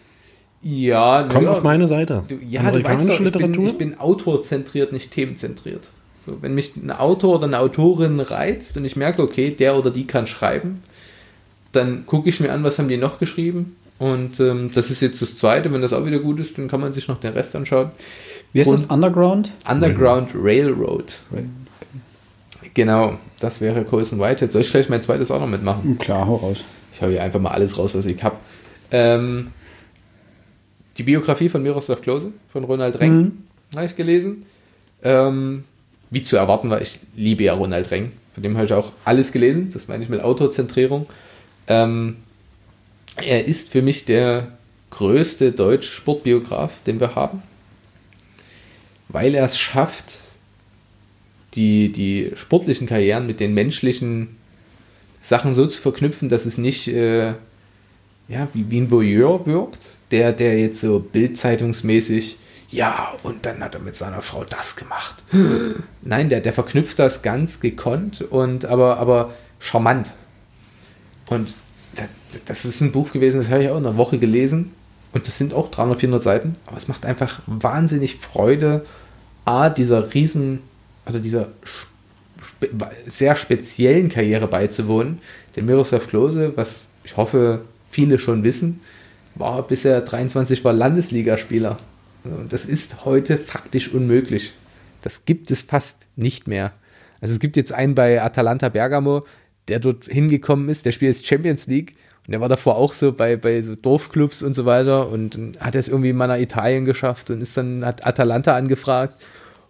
[0.62, 2.24] Ja, Komm ja, auf meine Seite.
[2.26, 3.52] Du, ja, Amerikanische weißt doch, Literatur?
[3.52, 5.90] Bin, ich bin autorzentriert, nicht themenzentriert.
[6.24, 9.90] So, wenn mich ein Autor oder eine Autorin reizt und ich merke, okay, der oder
[9.90, 10.82] die kann schreiben,
[11.72, 13.76] dann gucke ich mir an, was haben die noch geschrieben.
[13.98, 15.72] Und ähm, das ist jetzt das zweite.
[15.72, 17.90] Wenn das auch wieder gut ist, dann kann man sich noch den Rest anschauen.
[18.52, 18.84] Wie heißt das?
[18.84, 19.50] Underground?
[19.68, 21.20] Underground Railroad.
[21.30, 21.48] Railroad.
[22.72, 24.50] Genau, das wäre Colson Whitehead.
[24.50, 25.98] Soll ich gleich mein zweites auch noch mitmachen?
[25.98, 26.64] Klar, hau raus.
[26.94, 28.36] Ich hau hier einfach mal alles raus, was ich habe.
[28.90, 29.50] Ähm,
[30.96, 33.32] die Biografie von Miroslav Klose, von Ronald Reng, mhm.
[33.74, 34.46] habe ich gelesen.
[35.02, 35.64] Ähm,
[36.10, 38.12] wie zu erwarten war, ich liebe ja Ronald Reng.
[38.34, 39.70] Von dem habe ich auch alles gelesen.
[39.72, 41.06] Das meine ich mit Autozentrierung.
[41.66, 42.16] Ähm,
[43.16, 44.52] er ist für mich der
[44.90, 47.42] größte deutsche Sportbiograf, den wir haben.
[49.08, 50.14] Weil er es schafft,
[51.54, 54.36] die, die sportlichen Karrieren mit den menschlichen
[55.24, 57.28] Sachen so zu verknüpfen, dass es nicht äh,
[58.28, 62.38] ja, wie, wie ein Voyeur wirkt, der, der jetzt so bildzeitungsmäßig,
[62.70, 65.22] ja, und dann hat er mit seiner Frau das gemacht.
[66.02, 70.12] Nein, der, der verknüpft das ganz gekonnt und aber, aber charmant.
[71.30, 71.54] Und
[71.94, 74.72] das, das ist ein Buch gewesen, das habe ich auch in einer Woche gelesen.
[75.12, 76.56] Und das sind auch 300, 400 Seiten.
[76.66, 78.84] Aber es macht einfach wahnsinnig Freude,
[79.44, 80.60] A, dieser riesen,
[81.06, 81.48] oder dieser
[82.66, 85.18] spe sehr speziellen Karriere beizuwohnen.
[85.56, 88.80] Denn Miroslav Klose, was ich hoffe, viele schon wissen,
[89.34, 91.76] war bis er 23 war Landesligaspieler.
[92.24, 94.52] Und das ist heute faktisch unmöglich.
[95.02, 96.72] Das gibt es fast nicht mehr.
[97.20, 99.22] Also es gibt jetzt einen bei Atalanta Bergamo,
[99.68, 101.94] der dort hingekommen ist, der spielt jetzt Champions League
[102.26, 105.74] und der war davor auch so bei, bei so Dorfclubs und so weiter und hat
[105.74, 109.22] es irgendwie mal nach Italien geschafft und ist dann, hat Atalanta angefragt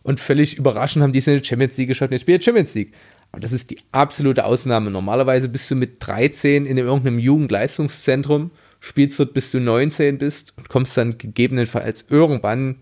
[0.05, 2.75] und völlig überraschend haben die es in der Champions League geschafft und jetzt spielt Champions
[2.75, 2.93] League.
[3.33, 4.91] Aber das ist die absolute Ausnahme.
[4.91, 10.69] Normalerweise bist du mit 13 in irgendeinem Jugendleistungszentrum, spielst dort bis du 19 bist und
[10.69, 12.77] kommst dann gegebenenfalls irgendwann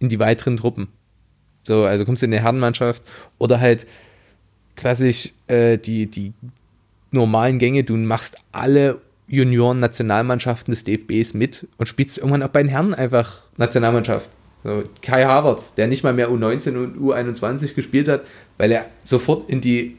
[0.00, 0.88] in die weiteren Truppen.
[1.62, 3.04] So, also kommst du in die Herrenmannschaft
[3.38, 3.86] oder halt
[4.76, 6.32] klassisch äh, die, die
[7.10, 12.70] normalen Gänge, du machst alle Junioren-Nationalmannschaften des DFBs mit und spielst irgendwann auch bei den
[12.70, 14.30] Herren einfach Nationalmannschaft.
[14.64, 18.22] So, Kai Havertz, der nicht mal mehr U19 und U21 gespielt hat,
[18.56, 19.96] weil er sofort in die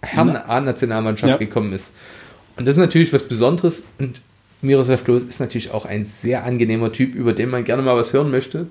[0.00, 1.36] Herren-A-Nationalmannschaft ja.
[1.36, 1.90] gekommen ist.
[2.56, 4.22] Und das ist natürlich was Besonderes und
[4.62, 8.12] Miroslav Klose ist natürlich auch ein sehr angenehmer Typ, über den man gerne mal was
[8.12, 8.68] hören möchte.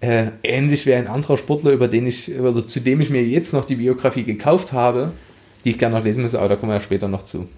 [0.00, 3.52] Äh, ähnlich wie ein anderer Sportler, über den ich, oder zu dem ich mir jetzt
[3.52, 5.12] noch die Biografie gekauft habe,
[5.64, 7.48] die ich gerne noch lesen müsste, aber da kommen wir ja später noch zu.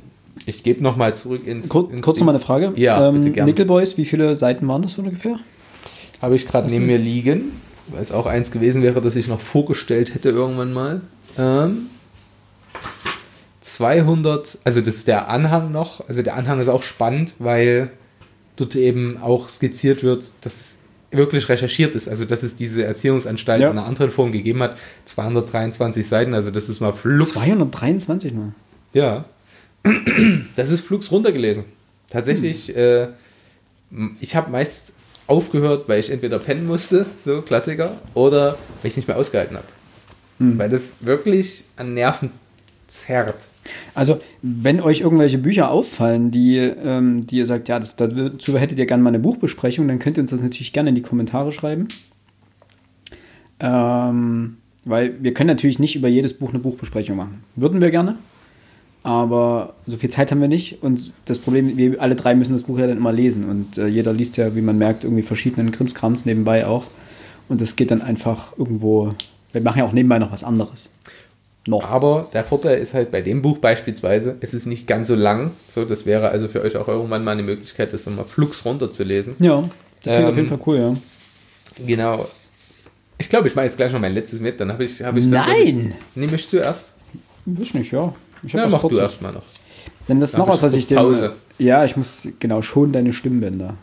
[0.46, 1.68] Ich gebe nochmal zurück ins.
[1.68, 2.72] Kur ins kurz nochmal eine Frage.
[2.76, 3.50] Ja, ähm, bitte gerne.
[3.50, 5.38] Nickel Boys, wie viele Seiten waren das ungefähr?
[6.20, 7.52] Habe ich gerade neben mir liegen,
[7.88, 11.00] weil es auch eins gewesen wäre, das ich noch vorgestellt hätte irgendwann mal.
[11.38, 11.86] Ähm,
[13.60, 16.06] 200, also das ist der Anhang noch.
[16.08, 17.90] Also der Anhang ist auch spannend, weil
[18.56, 20.78] dort eben auch skizziert wird, dass es
[21.10, 22.08] wirklich recherchiert ist.
[22.08, 23.70] Also dass es diese Erziehungsanstalt ja.
[23.70, 24.76] in einer anderen Form gegeben hat.
[25.06, 27.32] 223 Seiten, also das ist mal Flux.
[27.32, 28.52] 223 mal?
[28.92, 29.24] Ja.
[30.56, 31.64] Das ist Flux runtergelesen.
[32.10, 32.76] Tatsächlich, hm.
[32.76, 33.08] äh,
[34.20, 34.92] ich habe meist
[35.30, 39.56] aufgehört, weil ich entweder pennen musste, so Klassiker, oder weil ich es nicht mehr ausgehalten
[39.56, 39.66] habe.
[40.38, 40.58] Hm.
[40.58, 42.30] Weil das wirklich an Nerven
[42.86, 43.46] zerrt.
[43.94, 48.78] Also, wenn euch irgendwelche Bücher auffallen, die, ähm, die ihr sagt, ja, das, dazu hättet
[48.78, 51.52] ihr gerne mal eine Buchbesprechung, dann könnt ihr uns das natürlich gerne in die Kommentare
[51.52, 51.86] schreiben.
[53.60, 57.44] Ähm, weil wir können natürlich nicht über jedes Buch eine Buchbesprechung machen.
[57.54, 58.16] Würden wir gerne,
[59.02, 60.82] aber so viel Zeit haben wir nicht.
[60.82, 63.48] Und das Problem, wir alle drei müssen das Buch ja dann immer lesen.
[63.48, 66.84] Und äh, jeder liest ja, wie man merkt, irgendwie verschiedenen Krimskrams nebenbei auch.
[67.48, 69.10] Und das geht dann einfach irgendwo.
[69.52, 70.88] Wir machen ja auch nebenbei noch was anderes.
[71.66, 71.84] Noch.
[71.84, 75.50] Aber der Vorteil ist halt bei dem Buch beispielsweise, es ist nicht ganz so lang.
[75.68, 79.34] So, das wäre also für euch auch irgendwann mal eine Möglichkeit, das mal flugs runterzulesen.
[79.40, 79.68] Ja,
[80.02, 80.96] das klingt ähm, auf jeden Fall cool, ja.
[81.86, 82.26] Genau.
[83.18, 85.26] Ich glaube, ich mache jetzt gleich noch mein letztes mit, dann habe ich, hab ich.
[85.26, 85.94] Nein!
[86.14, 86.94] nee, möchtest du erst?
[87.44, 88.14] Nicht, ja.
[88.42, 89.44] Ich ja, mach du erstmal noch.
[90.08, 91.34] Denn das ist noch was, was ich dir.
[91.58, 93.76] Ja, ich muss, genau, schon deine Stimmbänder.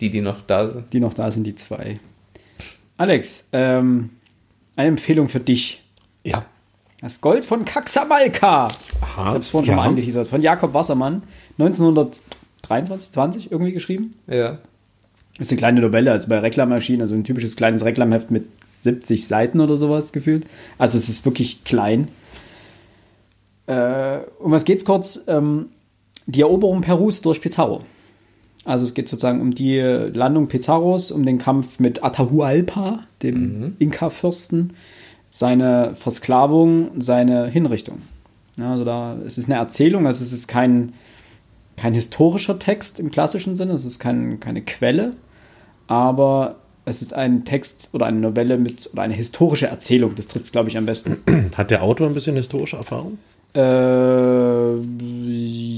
[0.00, 0.92] Die, die noch da sind?
[0.92, 1.98] Die noch da sind, die zwei.
[2.96, 4.10] Alex, ähm,
[4.76, 5.82] eine Empfehlung für dich.
[6.24, 6.44] Ja.
[7.00, 8.68] Das Gold von Kaxamalka.
[8.68, 9.74] ich habe es vorhin ja.
[9.74, 11.22] schon mal angeteasert, von Jakob Wassermann,
[11.58, 14.14] 1923, 20 irgendwie geschrieben.
[14.26, 14.58] Ja.
[15.38, 19.26] Das ist eine kleine Novelle, also bei Reklammaschinen, also ein typisches kleines Reklamheft mit 70
[19.26, 20.46] Seiten oder sowas gefühlt.
[20.78, 22.08] Also es ist wirklich klein.
[23.66, 25.22] Äh, um was geht's kurz?
[25.26, 25.70] Ähm,
[26.26, 27.82] die Eroberung Perus durch Pizarro.
[28.64, 33.76] Also es geht sozusagen um die Landung Pizarros, um den Kampf mit Atahualpa, dem mhm.
[33.78, 34.72] Inka-Fürsten,
[35.30, 38.02] seine Versklavung, seine Hinrichtung.
[38.58, 40.94] Ja, also da, es ist eine Erzählung, also es ist kein,
[41.76, 45.14] kein historischer Text im klassischen Sinne, es ist kein, keine Quelle,
[45.86, 50.46] aber es ist ein Text oder eine Novelle mit oder eine historische Erzählung, das trifft
[50.46, 51.18] es, glaube ich, am besten.
[51.56, 53.18] Hat der Autor ein bisschen historische Erfahrung?
[53.56, 54.76] Äh,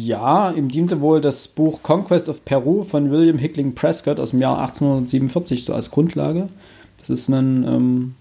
[0.04, 4.40] ja, ihm diente wohl das Buch Conquest of Peru von William Hickling Prescott aus dem
[4.40, 6.48] Jahr 1847 so als Grundlage.
[6.98, 8.14] Das ist ein, ähm,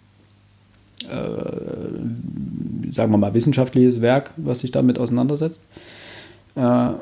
[1.10, 5.64] äh, sagen wir mal, wissenschaftliches Werk, was sich damit auseinandersetzt.
[6.56, 7.02] Äh, ja.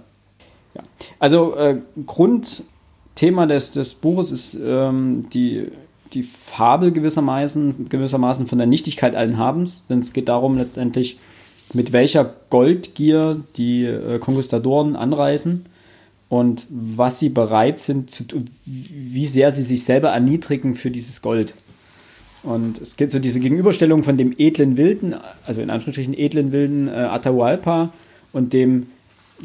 [1.19, 5.67] Also äh, Grundthema des, des Buches ist ähm, die,
[6.13, 11.17] die Fabel gewissermaßen, gewissermaßen von der Nichtigkeit allen Habens, denn es geht darum letztendlich,
[11.73, 15.65] mit welcher Goldgier die äh, Konquistadoren anreisen
[16.29, 18.23] und was sie bereit sind, zu,
[18.65, 21.53] wie sehr sie sich selber erniedrigen für dieses Gold.
[22.43, 26.87] Und es gibt so diese Gegenüberstellung von dem edlen Wilden, also in Anführungsstrichen edlen Wilden
[26.87, 27.91] äh, Atahualpa
[28.33, 28.87] und dem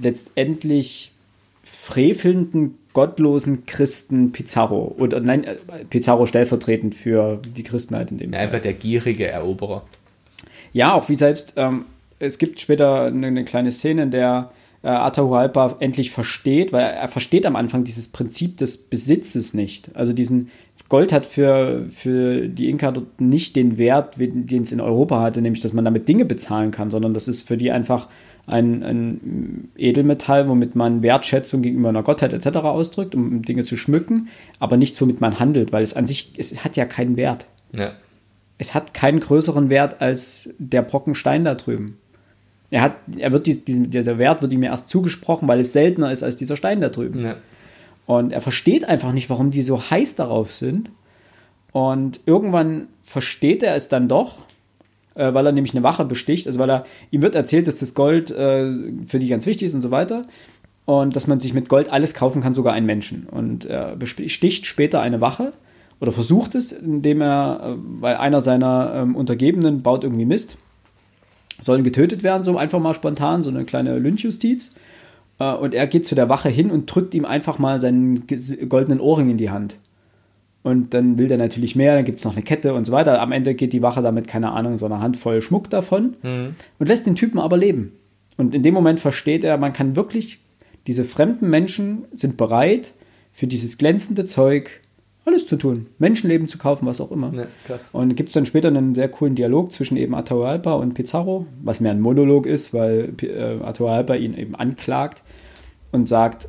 [0.00, 1.12] letztendlich
[1.64, 4.94] frevelnden, gottlosen Christen Pizarro.
[4.98, 5.56] Oder nein, äh,
[5.88, 8.40] Pizarro stellvertretend für die Christenheit in dem Fall.
[8.40, 9.84] Einfach der gierige Eroberer.
[10.72, 11.86] Ja, auch wie selbst ähm,
[12.20, 14.52] es gibt später eine, eine kleine Szene, in der
[14.82, 19.90] äh, Atahualpa endlich versteht, weil er versteht am Anfang dieses Prinzip des Besitzes nicht.
[19.94, 20.50] Also diesen
[20.88, 25.40] Gold hat für, für die Inka dort nicht den Wert, den es in Europa hatte,
[25.40, 28.08] nämlich dass man damit Dinge bezahlen kann, sondern das ist für die einfach
[28.46, 32.58] ein, ein Edelmetall, womit man Wertschätzung gegenüber einer Gottheit etc.
[32.58, 34.28] ausdrückt, um Dinge zu schmücken,
[34.58, 37.46] aber nichts, womit man handelt, weil es an sich, es hat ja keinen Wert.
[37.72, 37.92] Ja.
[38.58, 41.98] Es hat keinen größeren Wert als der Brocken Stein da drüben.
[42.70, 46.22] Er hat, er wird die, dieser Wert wird ihm erst zugesprochen, weil es seltener ist
[46.22, 47.18] als dieser Stein da drüben.
[47.18, 47.36] Ja.
[48.06, 50.90] Und er versteht einfach nicht, warum die so heiß darauf sind.
[51.72, 54.38] Und irgendwann versteht er es dann doch,
[55.14, 56.46] äh, weil er nämlich eine Wache besticht.
[56.46, 58.72] Also weil er, ihm wird erzählt, dass das Gold äh,
[59.06, 60.22] für die ganz wichtig ist und so weiter.
[60.86, 63.26] Und dass man sich mit Gold alles kaufen kann, sogar einen Menschen.
[63.30, 65.52] Und er besticht später eine Wache
[66.00, 70.56] oder versucht es, indem er, äh, weil einer seiner ähm, Untergebenen baut irgendwie Mist
[71.60, 74.74] sollen getötet werden, so einfach mal spontan, so eine kleine Lynchjustiz.
[75.38, 78.26] Äh, und er geht zu der Wache hin und drückt ihm einfach mal seinen
[78.68, 79.76] goldenen Ohrring in die Hand.
[80.62, 83.20] Und dann will der natürlich mehr, dann gibt es noch eine Kette und so weiter.
[83.20, 86.54] Am Ende geht die Wache damit, keine Ahnung, so eine Handvoll Schmuck davon mhm.
[86.78, 87.92] und lässt den Typen aber leben.
[88.36, 90.38] Und in dem Moment versteht er, man kann wirklich,
[90.86, 92.92] diese fremden Menschen sind bereit,
[93.32, 94.79] für dieses glänzende Zeug
[95.24, 95.86] alles zu tun.
[95.98, 97.32] Menschenleben zu kaufen, was auch immer.
[97.34, 97.46] Ja,
[97.92, 101.80] und gibt es dann später einen sehr coolen Dialog zwischen eben Atahualpa und Pizarro, was
[101.80, 105.22] mehr ein Monolog ist, weil äh, Atahualpa ihn eben anklagt
[105.92, 106.48] und sagt,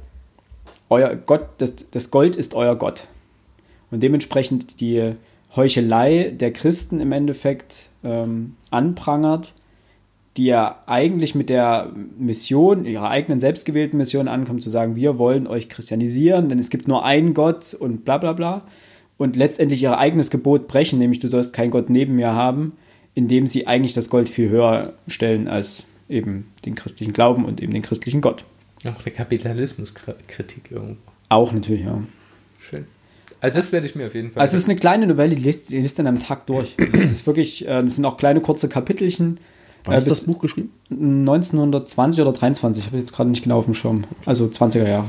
[0.90, 3.08] euer Gott, das, das Gold ist euer Gott.
[3.92, 5.14] Und dementsprechend die
[5.56, 9.54] Heuchelei der Christen im Endeffekt ähm, anprangert
[10.38, 15.46] die ja eigentlich mit der Mission, ihrer eigenen selbstgewählten Mission ankommt, zu sagen, wir wollen
[15.46, 18.66] euch christianisieren, denn es gibt nur einen Gott und bla bla bla.
[19.18, 22.74] Und letztendlich ihr eigenes Gebot brechen, nämlich du sollst keinen Gott neben mir haben,
[23.14, 27.74] indem sie eigentlich das Gold viel höher stellen als eben den christlichen Glauben und eben
[27.74, 28.44] den christlichen Gott.
[28.86, 30.96] Auch eine Kapitalismuskritik irgendwo.
[31.30, 32.02] Auch natürlich, ja.
[32.60, 32.86] Schön.
[33.42, 34.42] Also das werde ich mir auf jeden Fall.
[34.42, 36.76] Also es ist eine kleine Novelle, die liest, die liest dann am Tag durch.
[36.78, 39.40] Das ist wirklich, äh, das sind auch kleine kurze Kapitelchen
[39.86, 40.72] Wann äh, ist das Buch geschrieben?
[40.90, 44.04] 1920 oder 23, habe ich jetzt gerade nicht genau auf dem Schirm.
[44.26, 45.08] Also 20er Jahre.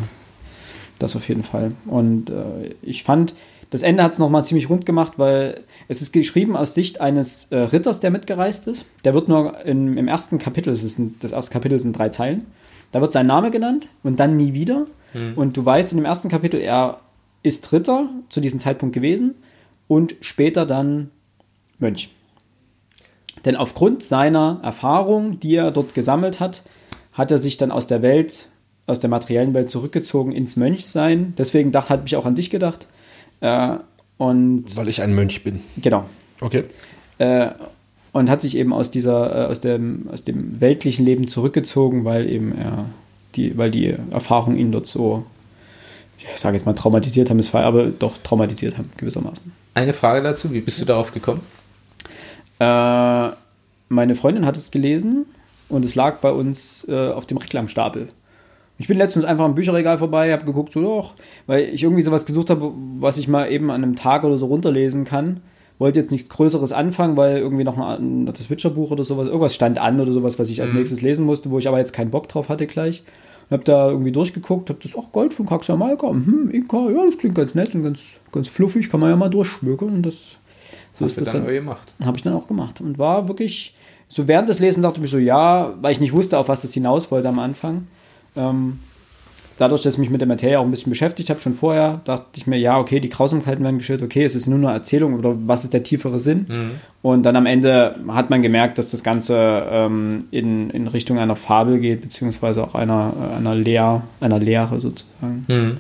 [0.99, 1.73] Das auf jeden Fall.
[1.87, 3.35] Und äh, ich fand,
[3.71, 7.45] das Ende hat es nochmal ziemlich rund gemacht, weil es ist geschrieben aus Sicht eines
[7.47, 8.87] äh, Ritters, der mitgereist ist.
[9.05, 12.11] Der wird nur in, im ersten Kapitel, das, ist ein, das erste Kapitel sind drei
[12.11, 12.47] Zeilen,
[12.93, 14.87] da wird sein Name genannt und dann nie wieder.
[15.13, 15.33] Hm.
[15.37, 17.01] Und du weißt in dem ersten Kapitel, er
[17.43, 19.35] ist Ritter zu diesem Zeitpunkt gewesen
[19.89, 21.11] und später dann
[21.79, 22.11] Mönch.
[23.45, 26.63] Denn aufgrund seiner Erfahrung, die er dort gesammelt hat,
[27.13, 28.47] hat er sich dann aus der Welt,
[28.87, 31.35] aus der materiellen Welt zurückgezogen ins Mönchsein.
[31.37, 32.87] Deswegen dachte, hat mich auch an dich gedacht.
[33.41, 33.77] Äh,
[34.19, 35.61] und Weil ich ein Mönch bin.
[35.77, 36.05] Genau.
[36.41, 36.65] Okay.
[37.19, 37.49] Äh,
[38.13, 42.29] und hat sich eben aus dieser, äh, aus dem, aus dem weltlichen Leben zurückgezogen, weil
[42.29, 42.87] eben er
[43.35, 45.25] die, weil die Erfahrungen ihn dort so,
[46.19, 49.53] ich sage jetzt mal traumatisiert haben, ist aber doch traumatisiert haben, gewissermaßen.
[49.75, 51.41] Eine Frage dazu, wie bist du darauf gekommen?
[52.63, 53.31] Äh,
[53.89, 55.27] meine Freundin hat es gelesen
[55.69, 58.09] und es lag bei uns äh, auf dem Reklamstapel.
[58.79, 61.15] Ich bin letztens einfach im Bücherregal vorbei, habe geguckt, so doch,
[61.47, 64.47] weil ich irgendwie sowas gesucht habe, was ich mal eben an einem Tag oder so
[64.47, 65.41] runterlesen kann.
[65.79, 69.79] Wollte jetzt nichts Größeres anfangen, weil irgendwie noch ein, das Witcher-Buch oder sowas, irgendwas stand
[69.79, 70.79] an oder sowas, was ich als mhm.
[70.79, 73.03] nächstes lesen musste, wo ich aber jetzt keinen Bock drauf hatte gleich.
[73.51, 77.35] Hab da irgendwie durchgeguckt, hab das, auch Gold von Kaxamalka, hm, Inka, ja, das klingt
[77.35, 80.37] ganz nett und ganz, ganz fluffig, kann man ja mal durchschmökern und das,
[80.93, 81.95] so Hast ist das dann, dann gemacht.
[82.05, 83.75] Habe ich dann auch gemacht und war wirklich,
[84.09, 86.73] so während des Lesens dachte ich so, ja, weil ich nicht wusste, auf was das
[86.75, 87.87] hinaus wollte am Anfang.
[88.37, 88.79] Ähm,
[89.59, 92.27] dadurch, dass ich mich mit der Materie auch ein bisschen beschäftigt habe, schon vorher, dachte
[92.35, 95.35] ich mir, ja, okay, die Grausamkeiten werden geschildert, okay, es ist nur eine Erzählung oder
[95.47, 96.47] was ist der tiefere Sinn?
[96.49, 96.71] Mhm.
[97.01, 101.37] Und dann am Ende hat man gemerkt, dass das Ganze ähm, in, in Richtung einer
[101.37, 105.45] Fabel geht, beziehungsweise auch einer, einer, Lehr, einer Lehre sozusagen.
[105.49, 105.79] Mhm.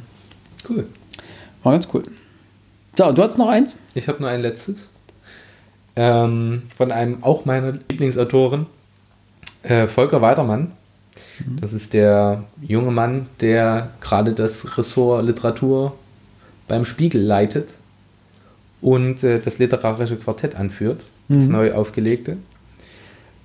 [0.69, 0.87] Cool.
[1.63, 2.05] War ganz cool.
[2.97, 3.77] So, du hast noch eins?
[3.95, 4.91] Ich habe nur ein letztes.
[5.95, 8.67] Ähm, von einem auch meiner Lieblingsautoren,
[9.63, 10.73] äh, Volker Weidermann.
[11.39, 11.61] Mhm.
[11.61, 15.95] Das ist der junge Mann, der gerade das Ressort Literatur
[16.69, 17.69] beim Spiegel leitet
[18.81, 21.53] und äh, das literarische Quartett anführt, das mhm.
[21.53, 22.39] neu aufgelegte.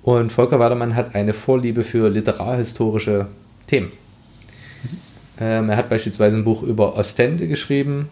[0.02, 3.26] Und Volker Wadermann hat eine Vorliebe für literarhistorische
[3.66, 3.88] Themen.
[3.88, 4.98] Mhm.
[5.40, 8.08] Ähm, er hat beispielsweise ein Buch über Ostende geschrieben.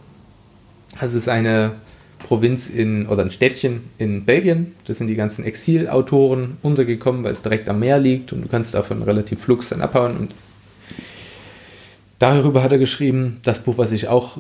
[1.01, 1.73] Das ist eine
[2.19, 4.75] Provinz in oder ein Städtchen in Belgien.
[4.87, 8.75] Da sind die ganzen Exilautoren untergekommen, weil es direkt am Meer liegt und du kannst
[8.75, 10.17] davon relativ flugs dann abhauen.
[10.17, 10.35] Und
[12.19, 14.39] darüber hat er geschrieben, das Buch, was ich auch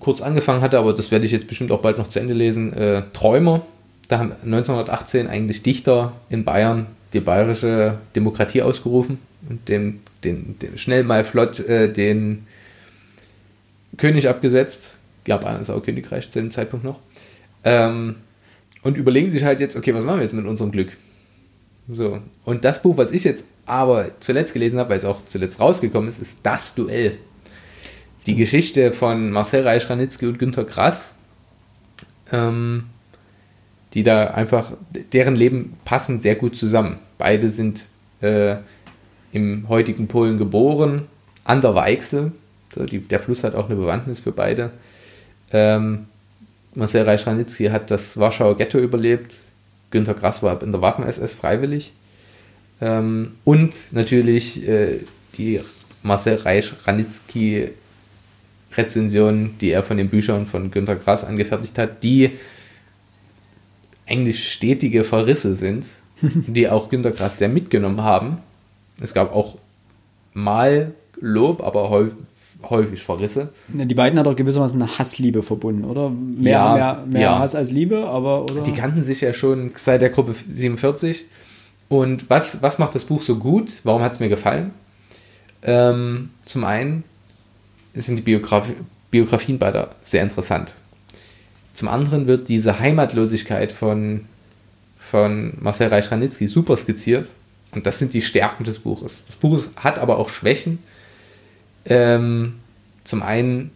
[0.00, 2.72] kurz angefangen hatte, aber das werde ich jetzt bestimmt auch bald noch zu Ende lesen,
[2.72, 3.62] äh, Träumer.
[4.08, 10.78] Da haben 1918 eigentlich Dichter in Bayern die bayerische Demokratie ausgerufen und den, den, den
[10.78, 12.46] schnell mal flott äh, den
[13.96, 14.98] König abgesetzt.
[15.26, 16.98] Japan ist auch Königreich zu dem Zeitpunkt noch.
[17.64, 18.16] Ähm,
[18.82, 20.96] und überlegen sich halt jetzt, okay, was machen wir jetzt mit unserem Glück?
[21.90, 22.20] So.
[22.44, 26.08] Und das Buch, was ich jetzt aber zuletzt gelesen habe, weil es auch zuletzt rausgekommen
[26.08, 27.16] ist, ist Das Duell.
[28.26, 31.14] Die Geschichte von Marcel Reich-Ranitzky und Günter Grass,
[32.32, 32.84] ähm,
[33.92, 34.72] die da einfach,
[35.12, 36.98] deren Leben passen sehr gut zusammen.
[37.18, 37.86] Beide sind
[38.20, 38.56] äh,
[39.32, 41.02] im heutigen Polen geboren,
[41.44, 42.32] an der Weichsel.
[42.74, 44.70] So, die, der Fluss hat auch eine Bewandtnis für beide.
[45.52, 46.06] Ähm,
[46.74, 49.36] Marcel Reich-Ranitzky hat das Warschauer Ghetto überlebt.
[49.90, 51.92] Günter Grass war in der Waffen-SS freiwillig.
[52.80, 55.00] Ähm, und natürlich äh,
[55.36, 55.60] die
[56.02, 57.70] Marcel Reich-Ranitzky
[58.76, 62.32] Rezensionen, die er von den Büchern von Günter Grass angefertigt hat, die
[64.06, 65.88] eigentlich stetige Verrisse sind,
[66.22, 68.38] die auch Günter Grass sehr mitgenommen haben.
[69.00, 69.58] Es gab auch
[70.32, 71.90] mal Lob, aber
[72.70, 73.52] häufig Verrisse.
[73.68, 76.10] Die beiden hat auch gewissermaßen eine Hassliebe verbunden, oder?
[76.10, 77.38] Mehr, ja, mehr, mehr ja.
[77.38, 78.62] Hass als Liebe, aber oder?
[78.62, 81.24] Die kannten sich ja schon seit der Gruppe 47.
[81.88, 83.80] Und was, was macht das Buch so gut?
[83.84, 84.72] Warum hat es mir gefallen?
[85.62, 87.04] Ähm, zum einen
[87.94, 88.70] sind die Biograf
[89.10, 90.74] Biografien beider sehr interessant.
[91.72, 94.24] Zum anderen wird diese Heimatlosigkeit von,
[94.98, 97.28] von Marcel Reich-Ranitzky super skizziert.
[97.72, 99.24] Und das sind die Stärken des Buches.
[99.26, 100.80] Das Buch hat aber auch Schwächen.
[101.86, 102.54] Ähm,
[103.04, 103.70] zum einen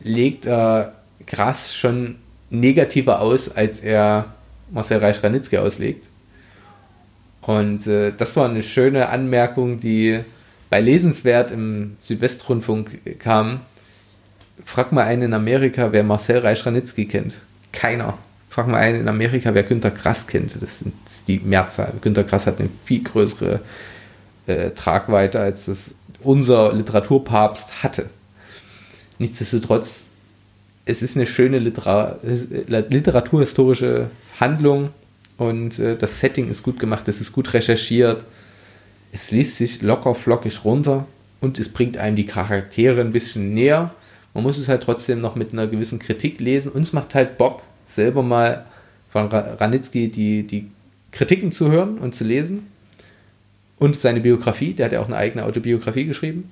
[0.00, 0.94] legt er
[1.26, 2.16] krass schon
[2.50, 4.34] negativer aus, als er
[4.70, 6.06] Marcel Reich-Ranitzky auslegt.
[7.42, 10.20] Und äh, das war eine schöne Anmerkung, die
[10.68, 13.60] bei Lesenswert im Südwestrundfunk kam.
[14.64, 17.40] Frag mal einen in Amerika, wer Marcel Reich-Ranitzky kennt.
[17.72, 18.18] Keiner.
[18.48, 20.60] Frag mal einen in Amerika, wer Günter Grass kennt.
[20.60, 20.94] Das sind
[21.28, 21.92] die Mehrzahl.
[22.00, 23.60] Günter Grass hat eine viel größere
[24.46, 25.94] äh, Tragweite, als das
[26.26, 28.10] unser Literaturpapst hatte.
[29.18, 30.08] Nichtsdestotrotz,
[30.84, 34.90] es ist eine schöne Literar literaturhistorische Handlung
[35.38, 38.26] und äh, das Setting ist gut gemacht, es ist gut recherchiert,
[39.12, 41.06] es liest sich locker flockig runter
[41.40, 43.94] und es bringt einem die Charaktere ein bisschen näher.
[44.34, 47.38] Man muss es halt trotzdem noch mit einer gewissen Kritik lesen und es macht halt
[47.38, 48.66] Bock, selber mal
[49.08, 50.70] von Ranitzky die, die
[51.10, 52.66] Kritiken zu hören und zu lesen
[53.78, 56.50] und seine Biografie, der hat ja auch eine eigene Autobiografie geschrieben,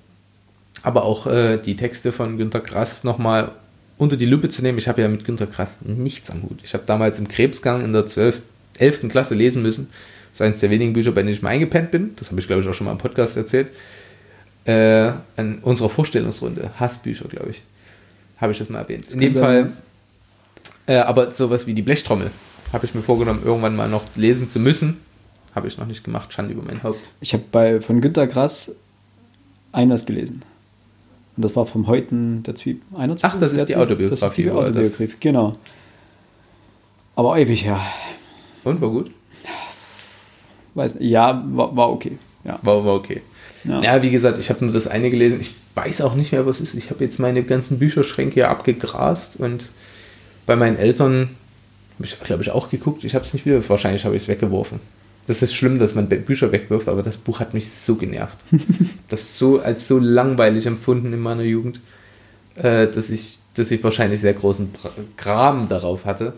[0.82, 3.52] aber auch äh, die Texte von Günter Grass nochmal
[3.96, 4.78] unter die Lupe zu nehmen.
[4.78, 6.58] Ich habe ja mit Günter Grass nichts am Hut.
[6.62, 8.42] Ich habe damals im Krebsgang in der 12,
[8.78, 9.08] 11.
[9.08, 9.88] Klasse lesen müssen.
[10.30, 12.10] Das ist eines der wenigen Bücher, bei denen ich mal eingepennt bin.
[12.16, 13.68] Das habe ich, glaube ich, auch schon mal im Podcast erzählt.
[14.64, 16.70] Äh, an unserer Vorstellungsrunde.
[16.78, 17.62] Hassbücher, glaube ich.
[18.38, 19.06] Habe ich das mal erwähnt.
[19.06, 19.72] Das in dem Fall.
[20.86, 22.30] Äh, aber sowas wie die Blechtrommel
[22.72, 25.00] habe ich mir vorgenommen, irgendwann mal noch lesen zu müssen.
[25.54, 27.00] Habe ich noch nicht gemacht, Schande über mein Haupt.
[27.20, 28.72] Ich habe bei von Günter Grass
[29.72, 30.42] eines gelesen.
[31.36, 32.82] Und das war vom Heuten der Zwiebel.
[33.22, 34.20] Ach, das ist die Autobiografie.
[34.20, 35.54] Das ist die Autobiografie, das genau.
[37.16, 37.80] Aber ewig her.
[38.64, 39.10] Und war gut?
[40.74, 42.18] Weiß, ja, war, war okay.
[42.44, 42.58] Ja.
[42.62, 43.22] War, war okay.
[43.64, 43.80] Ja.
[43.80, 45.40] ja, wie gesagt, ich habe nur das eine gelesen.
[45.40, 46.84] Ich weiß auch nicht mehr, was es ist.
[46.84, 49.70] Ich habe jetzt meine ganzen Bücherschränke hier abgegrast und
[50.46, 51.30] bei meinen Eltern
[51.94, 53.04] habe ich, glaube ich, auch geguckt.
[53.04, 54.80] Ich habe es nicht wieder, wahrscheinlich habe ich es weggeworfen.
[55.26, 58.44] Das ist schlimm, dass man Bücher wegwirft, aber das Buch hat mich so genervt.
[59.08, 61.80] das so als so langweilig empfunden in meiner Jugend,
[62.56, 64.70] äh, dass ich, dass ich wahrscheinlich sehr großen
[65.16, 66.34] Graben darauf hatte.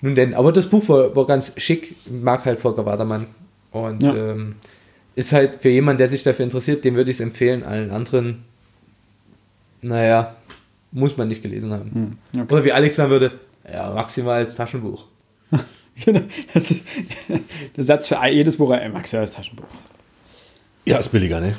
[0.00, 3.26] Nun denn, aber das Buch war, war ganz schick, mag halt Volker Wadermann.
[3.72, 4.14] Und ja.
[4.14, 4.56] ähm,
[5.16, 7.64] ist halt für jemanden, der sich dafür interessiert, dem würde ich es empfehlen.
[7.64, 8.44] Allen anderen,
[9.80, 10.36] naja,
[10.92, 11.90] muss man nicht gelesen haben.
[12.32, 12.54] Hm, okay.
[12.54, 13.32] Oder wie Alex sagen würde,
[13.70, 15.04] ja, maximal als Taschenbuch.
[16.04, 16.20] Genau,
[16.52, 16.82] das ist
[17.76, 19.66] der Satz für jedes Buch, ey, maximal als Taschenbuch.
[20.84, 21.56] Ja, ist billiger, ne?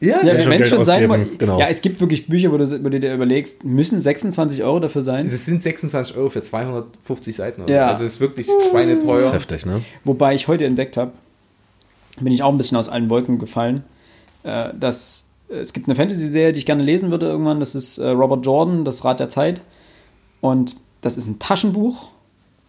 [0.00, 1.58] Ja, ja wenn schon sein mal, genau.
[1.58, 5.02] Ja, es gibt wirklich Bücher, wo du, wo du dir überlegst, müssen 26 Euro dafür
[5.02, 5.26] sein?
[5.26, 7.62] Es sind 26 Euro für 250 Seiten.
[7.62, 7.88] Also, ja.
[7.88, 9.14] also es ist wirklich schweineteuer.
[9.14, 9.82] Das ist heftig, ne?
[10.04, 11.12] Wobei ich heute entdeckt habe,
[12.20, 13.82] bin ich auch ein bisschen aus allen Wolken gefallen,
[14.44, 17.58] äh, dass äh, es gibt eine Fantasy-Serie, die ich gerne lesen würde irgendwann.
[17.58, 19.62] Das ist äh, Robert Jordan, Das Rad der Zeit.
[20.40, 22.08] Und das ist ein Taschenbuch,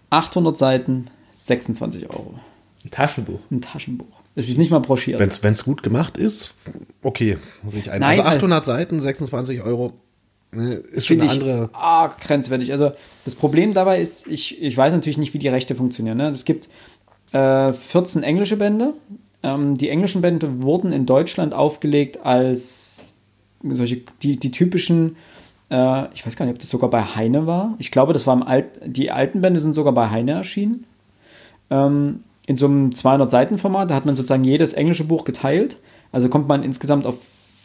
[0.09, 2.35] 800 Seiten, 26 Euro.
[2.83, 3.39] Ein Taschenbuch?
[3.51, 4.07] Ein Taschenbuch.
[4.35, 5.19] Es ist nicht mal broschiert.
[5.19, 6.53] Wenn es gut gemacht ist,
[7.03, 7.99] okay, muss ich ein.
[7.99, 9.93] Nein, also 800 Seiten, 26 Euro,
[10.51, 11.69] ne, ist schon eine andere.
[11.73, 12.71] Ah, grenzwertig.
[12.71, 12.91] Also
[13.25, 16.17] das Problem dabei ist, ich, ich weiß natürlich nicht, wie die Rechte funktionieren.
[16.17, 16.29] Ne?
[16.29, 16.69] Es gibt
[17.33, 18.93] äh, 14 englische Bände.
[19.43, 23.13] Ähm, die englischen Bände wurden in Deutschland aufgelegt als
[23.63, 25.17] solche, die, die typischen
[25.69, 27.75] äh, ich weiß gar nicht, ob das sogar bei Heine war.
[27.79, 30.85] Ich glaube, das war im Alt, die alten Bände sind sogar bei Heine erschienen.
[31.69, 35.77] Ähm, in so einem 200-Seiten-Format, da hat man sozusagen jedes englische Buch geteilt.
[36.11, 37.17] Also kommt man insgesamt auf,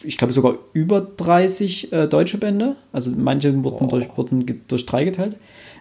[0.02, 2.76] ich glaube, sogar über 30 äh, deutsche Bände.
[2.92, 5.36] Also manche wurden, durch, wurden durch drei geteilt.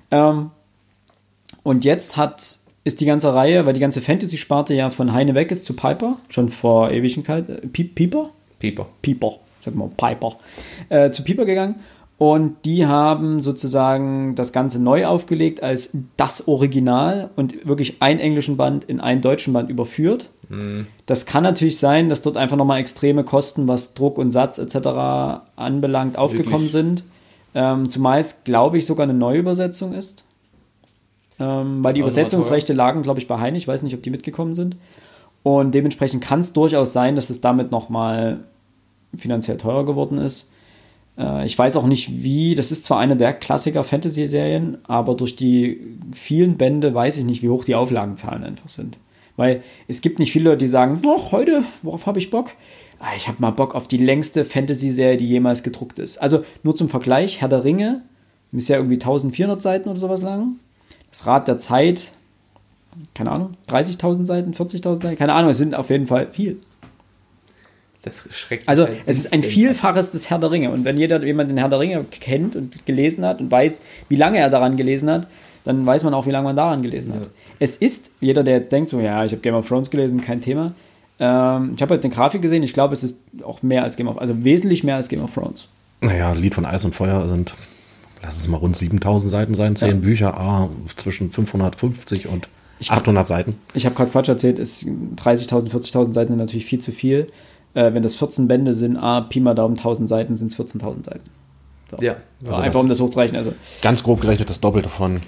[0.10, 0.52] Ähm,
[1.64, 5.52] und jetzt hat, ist die ganze Reihe, weil die ganze Fantasy-Sparte ja von Heine weg
[5.52, 7.50] ist zu Piper, schon vor Ewigkeit.
[7.50, 8.30] Äh, Pieper?
[8.60, 8.88] Pieper.
[9.02, 10.38] Pieper, sag mal Piper.
[10.88, 11.76] Äh, zu Pieper gegangen.
[12.24, 18.56] Und die haben sozusagen das Ganze neu aufgelegt als das Original und wirklich einen englischen
[18.56, 20.30] Band in einen deutschen Band überführt.
[20.48, 20.88] Mhm.
[21.06, 25.44] Das kann natürlich sein, dass dort einfach nochmal extreme Kosten, was Druck und Satz etc.
[25.58, 26.72] anbelangt, aufgekommen wirklich?
[26.72, 27.04] sind.
[27.56, 30.24] Ähm, zumeist, glaube ich, sogar eine Neuübersetzung ist.
[31.42, 33.58] Ähm, weil die Übersetzungsrechte lagen, glaube ich, bei Heine.
[33.58, 34.78] Ich weiß nicht, ob die mitgekommen sind.
[35.44, 38.46] Und dementsprechend kann es durchaus sein, dass es damit nochmal
[39.14, 40.48] finanziell teurer geworden ist.
[41.18, 45.80] Äh, ich weiß auch nicht wie, das ist zwar eine der Klassiker-Fantasy-Serien, aber durch die
[46.12, 48.98] vielen Bände weiß ich nicht, wie hoch die Auflagenzahlen einfach sind.
[49.36, 52.52] Weil es gibt nicht viele, die sagen, doch, heute, worauf habe ich Bock?
[53.00, 56.20] Ah, ich habe mal Bock auf die längste Fantasy-Serie, die jemals gedruckt ist.
[56.20, 58.04] Also nur zum Vergleich, Herr der Ringe
[58.52, 60.58] ist ja irgendwie 1400 Seiten oder sowas lang.
[61.10, 62.12] Das Rad der Zeit,
[63.16, 66.60] keine Ahnung, 30.000 Seiten, 40.000 Seiten, keine Ahnung, es sind auf jeden Fall viel.
[68.04, 70.70] Das schreckt Also halt es ist ein Vielfaches des Herr der Ringe.
[70.72, 74.18] Und wenn jeder jemand den Herr der Ringe kennt und gelesen hat und weiß, wie
[74.18, 75.28] lange er daran gelesen hat,
[75.64, 77.30] dann weiß man auch, wie lange man daran gelesen hat.
[77.60, 80.42] Es ist, jeder, der jetzt denkt, so, ja, ich habe Game of Thrones gelesen, kein
[80.42, 80.74] Thema.
[81.20, 84.10] Ähm, ich habe heute eine Grafik gesehen, ich glaube, es ist auch mehr als Game
[84.10, 85.70] of also wesentlich mehr als Game of Thrones.
[86.02, 87.56] Naja, Lied von Eis und Feuer sind,
[88.22, 89.96] lass es mal rund 7000 Seiten sein, 10 ja.
[89.96, 92.50] Bücher, ah, zwischen 550 und
[92.80, 93.56] ich 800 hab, Seiten.
[93.74, 97.28] Ich habe gerade Quatsch erzählt, 30.000, 40.000 Seiten sind natürlich viel zu viel
[97.74, 101.06] äh, wenn das 14 Bände sind, ah, Pi mal Daumen 1000 Seiten, sind es 14.000
[101.06, 101.30] Seiten.
[101.90, 101.98] So.
[102.04, 102.18] Ja.
[102.46, 103.38] Also einfach um das hochzureichen.
[103.38, 103.54] Also.
[103.82, 105.20] Ganz grob gerechnet das Doppelte von.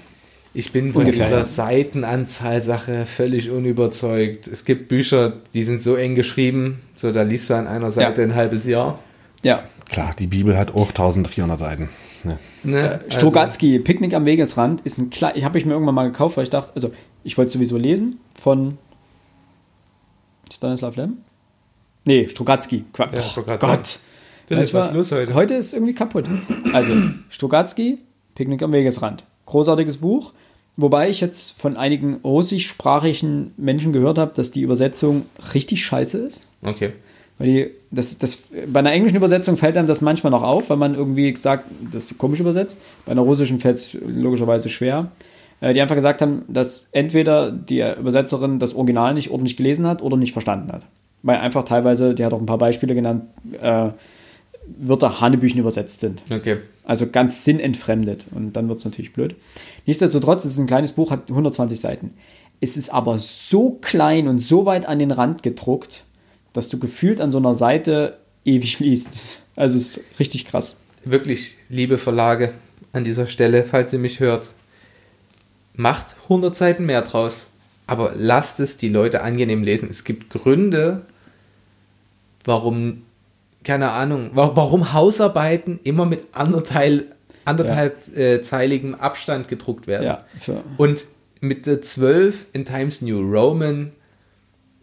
[0.54, 1.44] Ich bin von Ungefähr, dieser ja.
[1.44, 4.48] Seitenanzahl-Sache völlig unüberzeugt.
[4.48, 8.22] Es gibt Bücher, die sind so eng geschrieben, so da liest du an einer Seite
[8.22, 8.28] ja.
[8.28, 8.98] ein halbes Jahr.
[9.42, 9.64] Ja.
[9.90, 11.88] Klar, die Bibel hat auch 1400 Seiten.
[12.24, 12.38] Ne.
[12.64, 16.10] Ne, also Strogatzky, Picknick am Wegesrand, ist ein klar, ich habe ich mir irgendwann mal
[16.10, 16.90] gekauft, weil ich dachte, also
[17.22, 18.78] ich wollte sowieso lesen von
[20.52, 21.18] Stanislav Lem.
[22.06, 22.84] Nee, Strugatsky.
[22.92, 23.98] Qua ja, oh Gott.
[24.46, 25.34] Philipp, was ist los heute?
[25.34, 26.24] Heute ist irgendwie kaputt.
[26.72, 26.92] Also,
[27.30, 27.98] Strugatsky,
[28.36, 29.24] Picknick am Wegesrand.
[29.46, 30.32] Großartiges Buch.
[30.76, 36.46] Wobei ich jetzt von einigen russischsprachigen Menschen gehört habe, dass die Übersetzung richtig scheiße ist.
[36.62, 36.92] Okay.
[37.38, 40.76] Weil die, das, das, bei einer englischen Übersetzung fällt einem das manchmal noch auf, weil
[40.76, 42.78] man irgendwie sagt, das ist komisch übersetzt.
[43.04, 45.10] Bei einer russischen fällt es logischerweise schwer.
[45.60, 50.02] Äh, die einfach gesagt haben, dass entweder die Übersetzerin das Original nicht ordentlich gelesen hat
[50.02, 50.86] oder nicht verstanden hat
[51.22, 53.24] weil einfach teilweise, die hat auch ein paar Beispiele genannt,
[53.60, 53.90] äh,
[54.78, 56.22] Wörter Hanebüchen übersetzt sind.
[56.30, 56.58] Okay.
[56.84, 58.26] Also ganz sinnentfremdet.
[58.32, 59.36] Und dann wird es natürlich blöd.
[59.86, 62.14] Nichtsdestotrotz ist es ein kleines Buch, hat 120 Seiten.
[62.60, 66.04] Es ist aber so klein und so weit an den Rand gedruckt,
[66.52, 69.40] dass du gefühlt an so einer Seite ewig liest.
[69.54, 70.76] Also es ist richtig krass.
[71.04, 72.52] Wirklich, liebe Verlage,
[72.92, 74.50] an dieser Stelle, falls ihr mich hört,
[75.74, 77.50] macht 100 Seiten mehr draus.
[77.86, 79.88] Aber lasst es die Leute angenehm lesen.
[79.90, 81.02] Es gibt Gründe,
[82.44, 83.02] warum,
[83.64, 87.14] keine Ahnung, warum Hausarbeiten immer mit anderthalb,
[87.44, 88.22] anderthalb ja.
[88.22, 90.04] äh, zeiligem Abstand gedruckt werden.
[90.04, 90.24] Ja,
[90.76, 91.06] Und
[91.40, 93.92] mit der 12 in Times New Roman,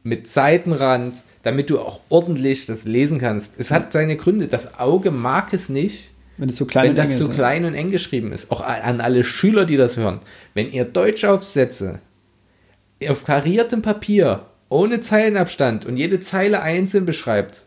[0.04, 3.60] mit Seitenrand, damit du auch ordentlich das lesen kannst.
[3.60, 4.48] Es hat seine Gründe.
[4.48, 7.92] Das Auge mag es nicht, wenn es so klein, wenn das so klein und eng
[7.92, 8.52] geschrieben ist.
[8.52, 10.20] Auch an alle Schüler, die das hören.
[10.54, 12.00] Wenn ihr Deutschaufsätze
[13.10, 17.64] auf kariertem Papier ohne Zeilenabstand und jede Zeile einzeln beschreibt,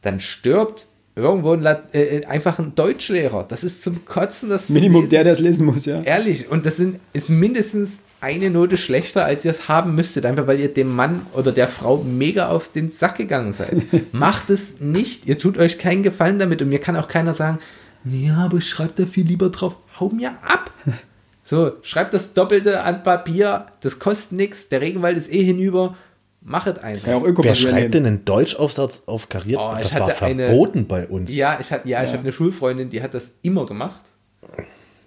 [0.00, 3.44] dann stirbt irgendwo ein äh, äh, einfach ein Deutschlehrer.
[3.46, 4.48] Das ist zum Kotzen.
[4.48, 6.00] Das Minimum der, der es lesen muss, ja.
[6.02, 6.50] Ehrlich.
[6.50, 10.60] Und das sind, ist mindestens eine Note schlechter, als ihr es haben müsstet, einfach weil
[10.60, 13.82] ihr dem Mann oder der Frau mega auf den Sack gegangen seid.
[14.12, 15.26] Macht es nicht.
[15.26, 16.62] Ihr tut euch keinen Gefallen damit.
[16.62, 17.58] Und mir kann auch keiner sagen,
[18.04, 19.76] ja, aber ich schreibe da viel lieber drauf.
[20.00, 20.70] Hau mir ab.
[21.42, 25.96] So, schreibt das Doppelte an Papier, das kostet nichts, der Regenwald ist eh hinüber,
[26.40, 27.08] machet einfach.
[27.08, 29.60] Ja, Wer schreibt denn einen Deutschaufsatz auf kariert?
[29.60, 31.34] Oh, das war verboten eine, bei uns.
[31.34, 32.04] Ja, ich, hatte, ja, ja.
[32.04, 34.00] ich habe eine Schulfreundin, die hat das immer gemacht.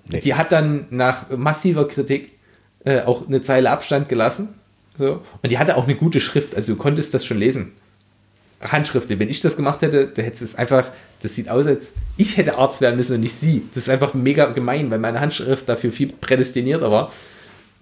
[0.10, 0.20] Nee.
[0.20, 2.34] Die hat dann nach massiver Kritik
[2.84, 4.50] äh, auch eine Zeile Abstand gelassen.
[4.98, 5.22] So.
[5.42, 7.74] Und die hatte auch eine gute Schrift, also du konntest das schon lesen.
[8.62, 9.10] Handschrift.
[9.10, 10.90] Wenn ich das gemacht hätte, da hätte es einfach,
[11.22, 13.64] das sieht aus, als ich hätte Arzt werden müssen und nicht sie.
[13.74, 17.12] Das ist einfach mega gemein, weil meine Handschrift dafür viel prädestinierter war.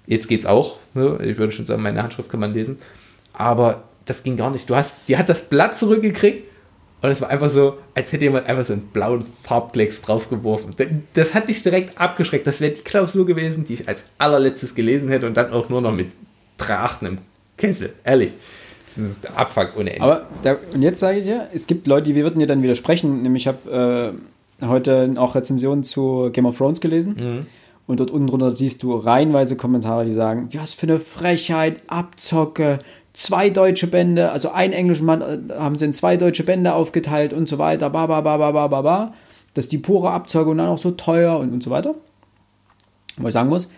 [0.06, 0.78] Jetzt geht's auch.
[0.94, 1.20] Ne?
[1.24, 2.78] Ich würde schon sagen, meine Handschrift kann man lesen.
[3.34, 4.70] Aber das ging gar nicht.
[4.70, 6.48] Du hast, die hat das Blatt zurückgekriegt
[7.02, 10.74] und es war einfach so, als hätte jemand einfach so einen blauen Farbklecks draufgeworfen.
[11.14, 12.48] Das hat dich direkt abgeschreckt.
[12.48, 15.82] Das wäre die Klausur gewesen, die ich als allerletztes gelesen hätte und dann auch nur
[15.82, 16.12] noch mit
[16.58, 17.18] drei Achten im
[17.58, 17.94] Kessel.
[18.04, 18.32] Ehrlich.
[18.84, 20.04] Das ist Abfuck ohne Ende.
[20.04, 23.22] Aber der, und jetzt sage ich dir, es gibt Leute, die würden dir dann widersprechen.
[23.22, 24.14] Nämlich, ich habe
[24.62, 27.16] äh, heute auch Rezensionen zu Game of Thrones gelesen.
[27.18, 27.40] Mhm.
[27.88, 32.80] Und dort unten drunter siehst du reihenweise Kommentare, die sagen, was für eine Frechheit, Abzocke,
[33.14, 37.34] zwei deutsche Bände, also einen englischen Mann äh, haben sie in zwei deutsche Bände aufgeteilt
[37.34, 39.14] und so weiter, ba, ba, ba, ba, ba, ba, ba.
[39.54, 41.96] Das ist die pure Abzocke und dann auch so teuer und, und so weiter.
[43.18, 43.70] Wo ich sagen muss,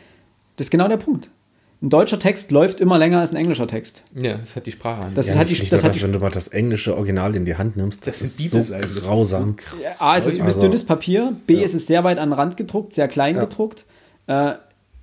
[0.56, 1.30] das ist genau der Punkt
[1.86, 4.03] ein deutscher Text läuft immer länger als ein englischer Text.
[4.15, 5.13] Ja, das hat die Sprache an.
[5.13, 7.36] Das ja, ist halt die, das, das hat die, wenn du mal das englische Original
[7.36, 8.63] in die Hand nimmst, das, das ist so
[9.01, 9.55] grausam.
[9.69, 11.61] So ja, A, es ist übelst also, dünnes Papier, B, ja.
[11.61, 13.45] es ist sehr weit an den Rand gedruckt, sehr klein ja.
[13.45, 13.86] gedruckt.
[14.25, 14.53] Äh,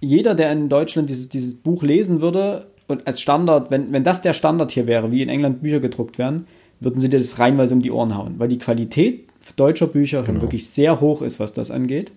[0.00, 4.20] jeder, der in Deutschland dieses, dieses Buch lesen würde und als Standard, wenn, wenn das
[4.20, 6.48] der Standard hier wäre, wie in England Bücher gedruckt werden,
[6.80, 10.40] würden sie dir das reinweise um die Ohren hauen, weil die Qualität deutscher Bücher genau.
[10.40, 12.10] wirklich sehr hoch ist, was das angeht.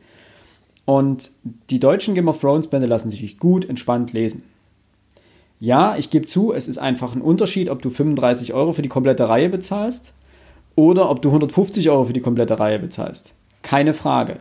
[0.86, 1.30] Und
[1.70, 4.44] die deutschen Game of Thrones Bände lassen sich gut entspannt lesen.
[5.60, 8.90] Ja, ich gebe zu, es ist einfach ein Unterschied, ob du 35 Euro für die
[8.90, 10.14] komplette Reihe bezahlst
[10.76, 13.34] oder ob du 150 Euro für die komplette Reihe bezahlst.
[13.62, 14.40] Keine Frage.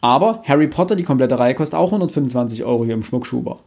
[0.00, 3.58] Aber Harry Potter, die komplette Reihe, kostet auch 125 Euro hier im Schmuckschuber.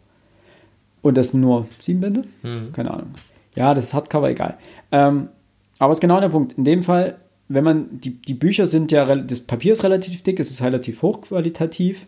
[1.02, 2.24] Und das sind nur sieben Bände?
[2.44, 2.72] Mhm.
[2.72, 3.10] Keine Ahnung.
[3.56, 4.58] Ja, das ist Hardcover, egal.
[4.92, 5.30] Ähm,
[5.80, 6.54] aber es ist genau der Punkt.
[6.54, 7.18] In dem Fall,
[7.48, 11.02] wenn man, die, die Bücher sind ja, das Papier ist relativ dick, es ist relativ
[11.02, 12.06] hochqualitativ.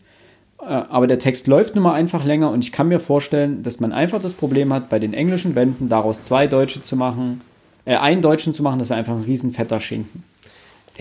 [0.61, 3.79] Äh, aber der Text läuft nun mal einfach länger und ich kann mir vorstellen, dass
[3.79, 7.41] man einfach das Problem hat, bei den englischen Bänden daraus zwei Deutsche zu machen,
[7.85, 10.23] äh, einen Deutschen zu machen, das wäre einfach ein riesen fetter Schinken.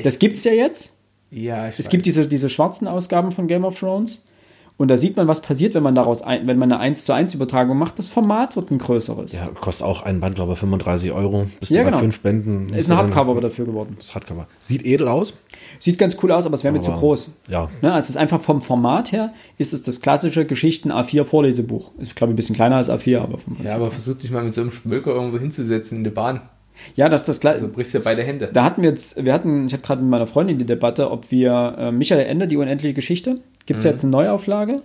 [0.03, 0.93] Das gibt es ja jetzt.
[1.31, 1.91] Ja, ich Es weiß.
[1.91, 4.23] gibt diese, diese schwarzen Ausgaben von Game of Thrones.
[4.81, 7.13] Und da sieht man, was passiert, wenn man daraus, ein, wenn man eine 1 zu
[7.13, 7.99] 1 Übertragung macht.
[7.99, 9.31] Das Format wird ein größeres.
[9.31, 11.49] Ja, kostet auch ein Band, glaube ich, 35 Euro.
[11.61, 11.99] Bis ja, genau.
[11.99, 12.73] fünf Bänden.
[12.73, 13.97] Ist ein Hardcover dafür geworden.
[13.99, 14.47] Das Hardcover.
[14.59, 15.35] Sieht edel aus.
[15.81, 17.29] Sieht ganz cool aus, aber es wäre mir zu groß.
[17.49, 17.69] Ja.
[17.83, 21.91] Ne, also es ist einfach vom Format her, ist es das klassische Geschichten A4 Vorlesebuch.
[21.99, 24.43] Ist, glaube ich, ein bisschen kleiner als A4, aber vom Ja, aber versuch dich mal
[24.43, 26.41] mit so einem Schmöker irgendwo hinzusetzen in der Bahn.
[26.97, 27.57] Ja, das ist das gleiche.
[27.57, 28.51] Also brichst du ja beide Hände.
[28.53, 31.31] Da hatten wir jetzt, wir hatten, ich hatte gerade mit meiner Freundin die Debatte, ob
[31.31, 33.91] wir äh, Michael Ende, die unendliche Geschichte, gibt es mhm.
[33.91, 34.83] jetzt eine Neuauflage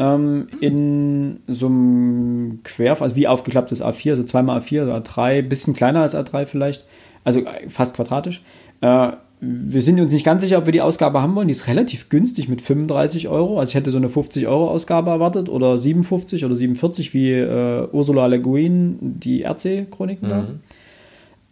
[0.00, 5.74] ähm, in so einem Quer, also wie aufgeklapptes A4, so zweimal A4, so A3, bisschen
[5.74, 6.86] kleiner als A3 vielleicht,
[7.22, 8.42] also fast quadratisch.
[8.80, 9.12] Äh,
[9.42, 11.48] wir sind uns nicht ganz sicher, ob wir die Ausgabe haben wollen.
[11.48, 13.58] Die ist relativ günstig mit 35 Euro.
[13.58, 17.88] Also ich hätte so eine 50 Euro Ausgabe erwartet oder 57 oder 47 wie äh,
[17.90, 20.30] Ursula Le Guin, die RC-Chroniken mhm.
[20.30, 20.46] da.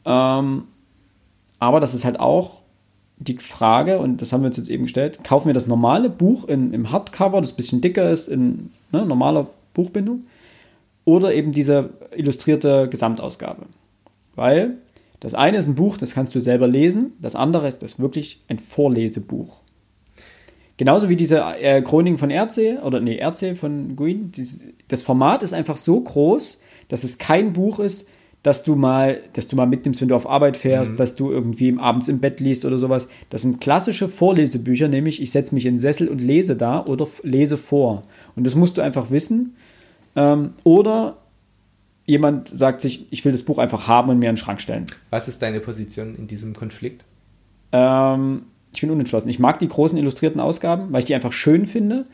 [0.09, 0.65] Ähm,
[1.59, 2.63] aber das ist halt auch
[3.19, 6.49] die Frage, und das haben wir uns jetzt eben gestellt, kaufen wir das normale Buch
[6.49, 10.23] in, im Hardcover, das ein bisschen dicker ist, in ne, normaler Buchbindung,
[11.05, 13.67] oder eben diese illustrierte Gesamtausgabe.
[14.35, 14.77] Weil
[15.21, 18.41] das eine ist ein Buch, das kannst du selber lesen, das andere ist das wirklich
[18.49, 19.61] ein Vorlesebuch.
[20.77, 24.31] Genauso wie diese äh, Chroniken von RC, oder nee, RC von Guin,
[24.87, 28.07] das Format ist einfach so groß, dass es kein Buch ist,
[28.43, 30.97] dass du mal, dass du mal mitnimmst, wenn du auf Arbeit fährst, mhm.
[30.97, 33.09] dass du irgendwie abends im Bett liest oder sowas.
[33.31, 37.07] Das sind klassische Vorlesebücher, nämlich ich setze mich in den Sessel und lese da oder
[37.23, 38.03] lese vor.
[38.37, 39.57] Und das musst du einfach wissen.
[40.15, 41.19] Ähm, oder
[42.07, 44.87] jemand sagt sich, ich will das Buch einfach haben und mir in den Schrank stellen.
[45.11, 47.05] Was ist deine Position in diesem Konflikt?
[47.73, 49.29] Ähm, ich bin unentschlossen.
[49.29, 52.07] Ich mag die großen illustrierten Ausgaben, weil ich die einfach schön finde.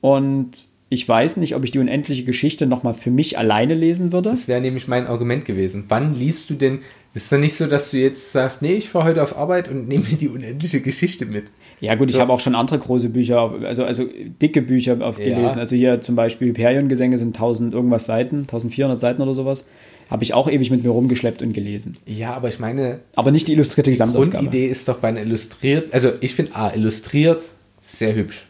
[0.00, 4.28] Und ich weiß nicht, ob ich die unendliche Geschichte nochmal für mich alleine lesen würde.
[4.30, 5.84] Das wäre nämlich mein Argument gewesen.
[5.88, 6.80] Wann liest du denn?
[7.14, 9.68] Es ist doch nicht so, dass du jetzt sagst, nee, ich fahre heute auf Arbeit
[9.68, 11.44] und nehme mir die unendliche Geschichte mit.
[11.80, 12.20] Ja gut, ich So.
[12.20, 14.04] habe auch schon andere große Bücher, also, also
[14.42, 15.24] dicke Bücher auf Ja.
[15.24, 15.58] gelesen.
[15.58, 19.66] Also hier zum Beispiel Hyperion-Gesänge sind 1000 irgendwas Seiten, 1400 Seiten oder sowas.
[20.10, 21.96] Habe ich auch ewig mit mir rumgeschleppt und gelesen.
[22.04, 24.44] Ja, aber ich meine, Aber nicht die illustrierte die Gesamtausgabe.
[24.44, 27.44] Grundidee ist doch bei einer illustriert, also ich finde A, illustriert
[27.78, 28.46] sehr hübsch.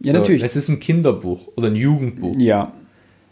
[0.00, 0.42] Ja, so, natürlich.
[0.42, 2.34] Das ist ein Kinderbuch oder ein Jugendbuch.
[2.38, 2.72] Ja,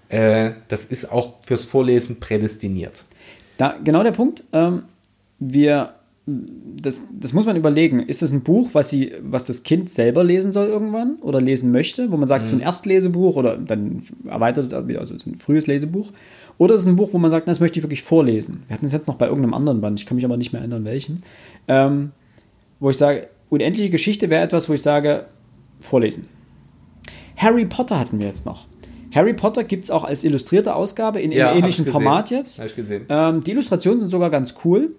[0.09, 3.05] Äh, das ist auch fürs Vorlesen prädestiniert.
[3.57, 4.45] Da, genau der Punkt.
[4.53, 4.83] Ähm,
[5.39, 5.95] wir,
[6.27, 8.01] das, das muss man überlegen.
[8.01, 11.73] Ist das ein Buch, was, sie, was das Kind selber lesen soll irgendwann oder lesen
[11.73, 15.37] möchte, wo man sagt, so ein Erstlesebuch oder dann erweitert es wieder, also so ein
[15.37, 16.11] frühes Lesebuch?
[16.59, 18.65] Oder ist es ein Buch, wo man sagt, na, das möchte ich wirklich vorlesen?
[18.69, 20.61] Wir hatten es jetzt noch bei irgendeinem anderen Band, ich kann mich aber nicht mehr
[20.61, 21.23] erinnern, welchen.
[21.69, 22.11] Ähm,
[22.81, 25.25] wo ich sage, unendliche Geschichte wäre etwas, wo ich sage,
[25.81, 26.29] vorlesen.
[27.37, 28.67] Harry Potter hatten wir jetzt noch.
[29.15, 31.87] Harry Potter gibt es auch als illustrierte Ausgabe in Ja, einem ich ähnlichen.
[31.87, 32.59] Format jetzt.
[32.59, 33.05] Hab ich gesehen.
[33.09, 34.95] Ähm, die Illustrationen sind sogar ganz cool.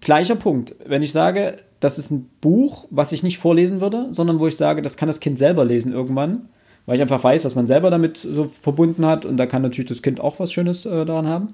[0.00, 0.74] Gleicher Punkt.
[0.86, 4.56] Wenn ich sage, das ist ein Buch, was ich nicht vorlesen würde, sondern wo ich
[4.56, 6.48] sage, das kann das Kind selber lesen irgendwann,
[6.86, 9.88] weil ich einfach weiß, was man selber damit so verbunden hat und da kann natürlich
[9.88, 11.48] das Kind auch was Schönes äh, daran haben,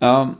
[0.00, 0.36] ähm,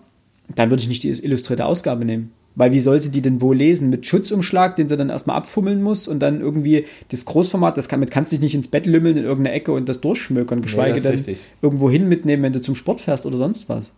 [0.54, 2.32] dann würde ich nicht die illustrierte Ausgabe nehmen.
[2.56, 3.90] Weil wie soll sie die denn wohl lesen?
[3.90, 8.00] Mit Schutzumschlag, den sie dann erstmal abfummeln muss und dann irgendwie das Großformat, das kann,
[8.00, 10.94] mit kannst du dich nicht ins Bett lümmeln in irgendeine Ecke und das durchschmökern, geschweige
[10.94, 11.40] das ist denn richtig.
[11.62, 13.92] irgendwo hin mitnehmen, wenn du zum Sport fährst oder sonst was.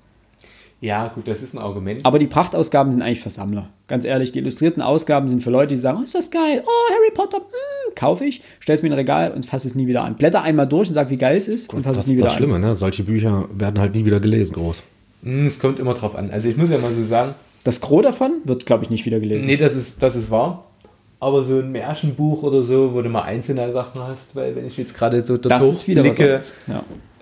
[0.80, 2.00] Ja, gut, das ist ein Argument.
[2.04, 3.68] Aber die Prachtausgaben sind eigentlich für Sammler.
[3.88, 6.92] Ganz ehrlich, die illustrierten Ausgaben sind für Leute, die sagen, oh, ist das geil, oh,
[6.94, 9.88] Harry Potter, mm, kaufe ich, stell es mir in ein Regal und fasse es nie
[9.88, 10.16] wieder an.
[10.16, 12.18] Blätter einmal durch und sag, wie geil es ist und fasse Das es nie ist
[12.18, 12.38] wieder das an.
[12.38, 12.74] Schlimme, ne?
[12.76, 14.84] Solche Bücher werden halt nie wieder gelesen, groß.
[15.24, 16.30] Hm, Es kommt immer drauf an.
[16.30, 17.34] Also ich muss ja mal so sagen,
[17.68, 19.46] Das Gros davon wird, glaube ich, nicht wieder gelesen.
[19.46, 20.64] nee, das ist, das ist wahr.
[21.20, 24.76] Aber so ein Märchenbuch oder so, wo du mal einzelne Sachen hast, weil wenn ich
[24.78, 26.52] jetzt gerade so dort das ist wieder was hochblicke, anderes.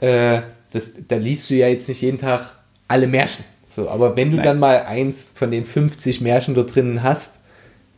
[0.01, 0.37] Ja.
[0.37, 0.43] äh,
[0.73, 2.43] das, da liest du ja jetzt nicht jeden Tag
[2.87, 3.45] alle Märchen.
[3.65, 4.45] So, aber wenn du Nein.
[4.45, 7.41] dann mal eins von den 50 Märchen dort drinnen hast,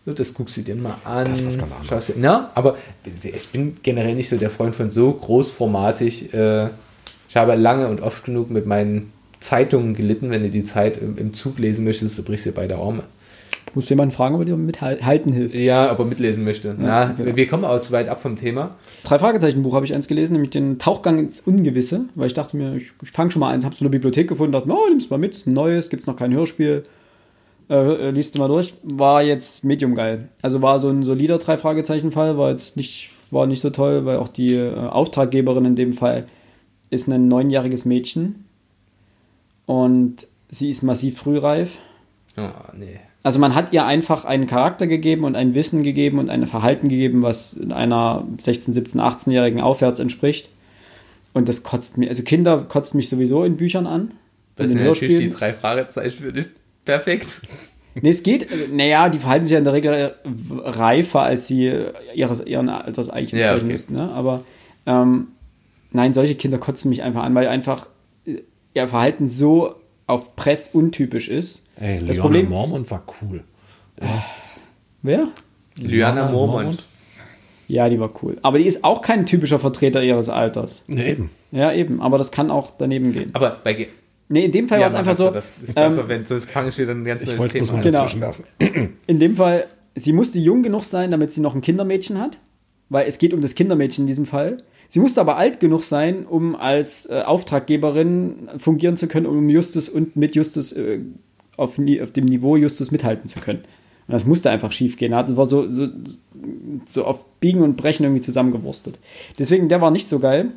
[0.06, 1.26] so, das guckst du dir mal an.
[1.26, 2.06] Das ist was ganz anderes.
[2.06, 6.32] dir- Na, aber ich bin generell nicht so der Freund von so großformatig.
[6.32, 6.68] Äh,
[7.28, 10.30] ich habe lange und oft genug mit meinen Zeitungen gelitten.
[10.30, 13.04] Wenn du die Zeit im, im Zug lesen möchtest, du brichst dir beide Arme.
[13.74, 15.54] Musst du jemanden fragen, ob er dir mithalten hilft.
[15.54, 16.74] Ja, ob er mitlesen möchte.
[16.78, 17.36] Na, genau.
[17.36, 18.76] wir kommen auch zu weit ab vom Thema.
[19.04, 22.56] Drei Fragezeichen Buch habe ich eins gelesen, nämlich den Tauchgang ins Ungewisse, weil ich dachte
[22.56, 25.10] mir, ich, ich fange schon mal eins, habe so eine Bibliothek gefunden, dachte, oh, nimm's
[25.10, 26.84] mal mit, ist ein neues, gibt's noch kein Hörspiel,
[27.68, 30.28] äh, äh, liest du mal durch, war jetzt medium geil.
[30.42, 34.04] Also war so ein solider drei Fragezeichen Fall, war jetzt nicht, war nicht so toll,
[34.04, 36.24] weil auch die äh, Auftraggeberin in dem Fall
[36.90, 38.47] ist ein neunjähriges Mädchen
[39.68, 41.76] und sie ist massiv frühreif.
[42.38, 43.00] Oh, nee.
[43.22, 46.88] Also man hat ihr einfach einen Charakter gegeben und ein Wissen gegeben und ein Verhalten
[46.88, 50.48] gegeben, was einer 16, 17, 18-Jährigen aufwärts entspricht.
[51.34, 54.12] Und das kotzt mir, also Kinder kotzt mich sowieso in Büchern an.
[54.56, 56.46] Das in sind natürlich die drei Fragezeichen für dich
[56.86, 57.42] perfekt.
[58.00, 60.14] Nee, es geht, naja, die verhalten sich ja in der Regel
[60.50, 61.70] reifer, als sie
[62.14, 63.72] ihres, ihren Alters eigentlich Ja, entsprechen okay.
[63.72, 63.94] müssten.
[63.96, 64.10] Ne?
[64.12, 64.44] Aber
[64.86, 65.28] ähm,
[65.90, 67.88] nein, solche Kinder kotzen mich einfach an, weil einfach
[68.82, 69.74] ihr Verhalten so
[70.06, 71.64] auf Press untypisch ist.
[71.80, 73.44] Ey, das Leona Problem, Mormont war cool.
[75.02, 75.28] wer?
[75.80, 76.32] Lyanna Mormont.
[76.32, 76.84] Mormont?
[77.68, 78.38] Ja, die war cool.
[78.42, 80.84] Aber die ist auch kein typischer Vertreter ihres Alters.
[80.86, 81.30] Nee, eben.
[81.52, 82.00] Ja, eben.
[82.00, 83.30] Aber das kann auch daneben gehen.
[83.34, 83.88] Aber bei Ge
[84.30, 85.30] Nee, in dem Fall war es einfach so.
[85.30, 87.80] Das ist besser, ähm, wenn sonst fange ich wieder ein ganz Ich neues Thema an.
[87.80, 87.98] Genau.
[88.00, 88.44] dazwischen werfen.
[89.06, 92.38] in dem Fall, sie musste jung genug sein, damit sie noch ein Kindermädchen hat.
[92.90, 94.58] Weil es geht um das Kindermädchen in diesem Fall.
[94.88, 99.88] Sie musste aber alt genug sein, um als äh, Auftraggeberin fungieren zu können, um Justus
[99.88, 101.00] und mit Justus äh,
[101.56, 103.60] auf, auf dem Niveau Justus mithalten zu können.
[103.60, 105.12] Und das musste einfach schief gehen.
[105.12, 105.88] Er war so, so,
[106.86, 108.98] so auf Biegen und Brechen irgendwie zusammengewurstet.
[109.38, 110.52] Deswegen, der war nicht so geil.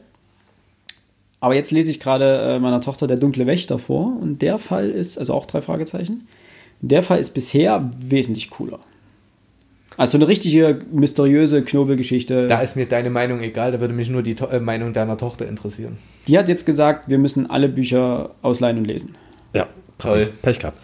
[1.41, 4.15] Aber jetzt lese ich gerade äh, meiner Tochter Der dunkle Wächter vor.
[4.21, 6.27] Und der Fall ist, also auch drei Fragezeichen.
[6.79, 8.79] Der Fall ist bisher wesentlich cooler.
[9.97, 12.47] Also eine richtige mysteriöse Knobelgeschichte.
[12.47, 15.17] Da ist mir deine Meinung egal, da würde mich nur die to äh, Meinung deiner
[15.17, 15.97] Tochter interessieren.
[16.27, 19.15] Die hat jetzt gesagt, wir müssen alle Bücher ausleihen und lesen.
[19.53, 19.67] Ja,
[19.97, 20.31] Toll.
[20.41, 20.77] Pech gehabt.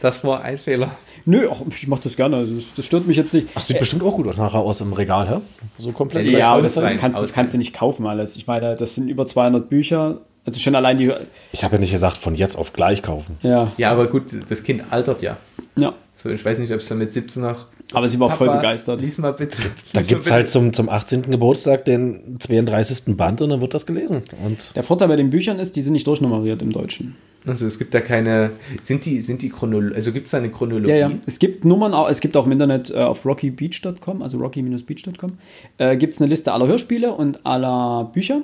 [0.00, 0.92] Das war ein Fehler.
[1.24, 2.36] Nö, ach, ich mache das gerne.
[2.36, 3.48] Also Das, das stört mich jetzt nicht.
[3.54, 5.36] Ach, sieht bestimmt auch gut aus nachher aus im Regal, hä?
[5.78, 6.30] So komplett.
[6.30, 8.36] ja, aber das, das, kannst, das kannst du nicht kaufen alles.
[8.36, 10.20] Ich meine, das sind über 200 Bücher.
[10.44, 11.10] Also schon allein die.
[11.52, 13.38] Ich habe ja nicht gesagt, von jetzt auf gleich kaufen.
[13.42, 15.36] Ja, Ja, aber gut, das Kind altert ja.
[15.76, 15.94] Ja.
[16.26, 17.66] So, ich weiß nicht, ob es dann mit 17 noch.
[17.92, 19.00] Aber sie war Papa, voll begeistert.
[19.00, 19.58] Lies mal bitte.
[19.92, 21.30] Da gibt es halt zum, zum 18.
[21.30, 23.16] Geburtstag den 32.
[23.16, 24.22] Band und dann wird das gelesen.
[24.44, 27.14] Und Der Vorteil bei den Büchern ist, die sind nicht durchnummeriert im Deutschen.
[27.46, 28.50] Also es gibt da keine.
[28.82, 29.94] Sind die, sind die Chronologie.
[29.94, 30.88] Also gibt es da eine Chronologie?
[30.88, 31.12] Ja, ja.
[31.26, 35.38] Es gibt Nummern, auch, es gibt auch im Internet äh, auf rockybeach.com, also rocky-beach.com,
[35.78, 38.42] äh, gibt es eine Liste aller Hörspiele und aller Bücher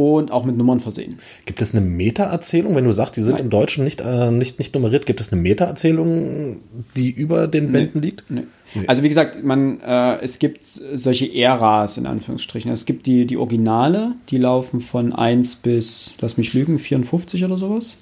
[0.00, 1.16] und auch mit Nummern versehen.
[1.46, 3.44] gibt es eine Meta-Erzählung, wenn du sagst, die sind Nein.
[3.44, 6.58] im Deutschen nicht, äh, nicht, nicht nummeriert, gibt es eine Meta-Erzählung,
[6.96, 8.24] die über den Bänden liegt?
[8.30, 8.42] Nee.
[8.86, 12.70] Also wie gesagt, man, äh, es gibt solche Äras in Anführungsstrichen.
[12.70, 17.58] Es gibt die, die Originale, die laufen von 1 bis, lass mich lügen, 54 oder
[17.58, 17.96] sowas.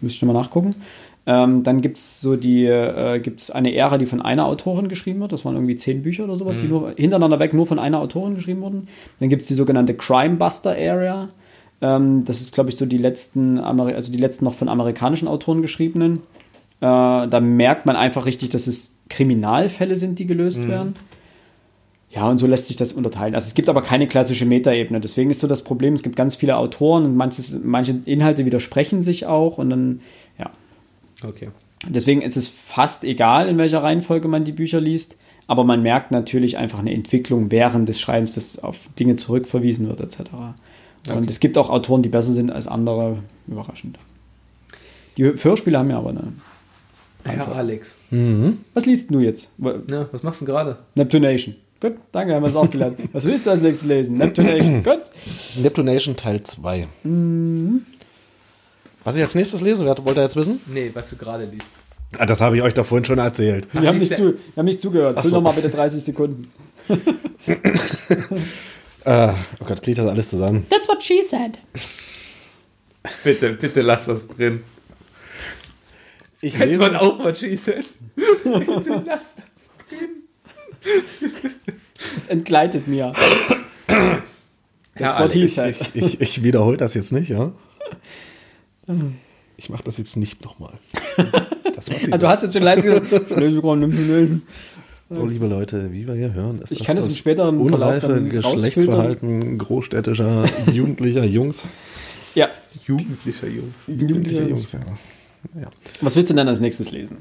[0.00, 0.74] Müsste ich mal nachgucken.
[1.26, 5.20] Ähm, dann gibt es so die, äh, gibt's eine Ära, die von einer Autorin geschrieben
[5.20, 5.32] wird.
[5.32, 8.34] Das waren irgendwie zehn Bücher oder sowas, die nur hintereinander weg nur von einer Autorin
[8.34, 8.88] geschrieben wurden.
[9.20, 11.28] Dann gibt es die sogenannte Crime Buster Area.
[11.80, 15.26] Ähm, das ist, glaube ich, so die letzten, Ameri also die letzten noch von amerikanischen
[15.26, 16.16] Autoren geschriebenen.
[16.80, 16.86] Äh,
[17.28, 20.94] da merkt man einfach richtig, dass es Kriminalfälle sind, die gelöst werden.
[22.10, 23.34] Ja, und so lässt sich das unterteilen.
[23.34, 25.00] Also es gibt aber keine klassische Metaebene.
[25.00, 29.02] Deswegen ist so das Problem, es gibt ganz viele Autoren und manches, manche Inhalte widersprechen
[29.02, 30.00] sich auch und dann.
[31.26, 31.48] Okay.
[31.86, 35.16] Deswegen ist es fast egal, in welcher Reihenfolge man die Bücher liest,
[35.46, 40.00] aber man merkt natürlich einfach eine Entwicklung während des Schreibens, dass auf Dinge zurückverwiesen wird,
[40.00, 40.20] etc.
[41.10, 43.98] Und es gibt auch Autoren, die besser sind als andere, überraschend.
[45.18, 46.32] Die Hörspiele haben ja aber eine.
[47.26, 47.98] Ja, Alex.
[48.72, 49.50] Was liest du jetzt?
[49.58, 50.78] Ja, was machst du denn gerade?
[50.94, 51.56] Neptunation.
[51.80, 52.98] Gut, danke, haben wir es auch gelernt.
[53.12, 54.16] Was willst du als nächstes lesen?
[54.16, 54.82] Neptunation.
[54.82, 55.02] Gut.
[55.62, 56.86] Neptunation Teil 2.
[59.04, 60.60] Was ich als nächstes lesen werde, wollt ihr jetzt wissen?
[60.66, 61.66] Nee, was du gerade liest.
[62.18, 63.68] Ah, das habe ich euch da vorhin schon erzählt.
[63.72, 65.20] Wir haben nicht, zu, wir haben nicht zugehört.
[65.20, 65.36] Füll so.
[65.36, 66.50] noch mal bitte 30 Sekunden.
[69.04, 70.66] Äh, oh Gott, kriege ich das alles zusammen?
[70.70, 71.58] That's what she said.
[73.22, 74.62] Bitte, bitte lass das drin.
[76.40, 77.84] Ich Jetzt man auch what she said.
[78.16, 80.24] bitte lass das drin.
[82.16, 83.12] Es entgleitet mir.
[84.96, 85.74] That's what he said.
[85.94, 87.52] Ich, ich, ich wiederhole das jetzt nicht, ja?
[89.56, 90.72] Ich mache das jetzt nicht nochmal.
[91.74, 93.10] Das, Ah, du hast jetzt schon leise gesagt,
[95.10, 98.08] so, liebe Leute, wie wir hier hören, ist Ich kann das im späteren Verlauf unreife
[98.08, 101.64] dann Geschlechtsverhalten großstädtischer, jugendlicher Jungs.
[102.34, 102.48] Ja.
[102.86, 103.74] Jugendlicher Jungs.
[103.88, 104.80] Jugendliche Jungs, ja.
[105.60, 105.68] ja.
[106.00, 107.18] Was willst du denn als nächstes lesen?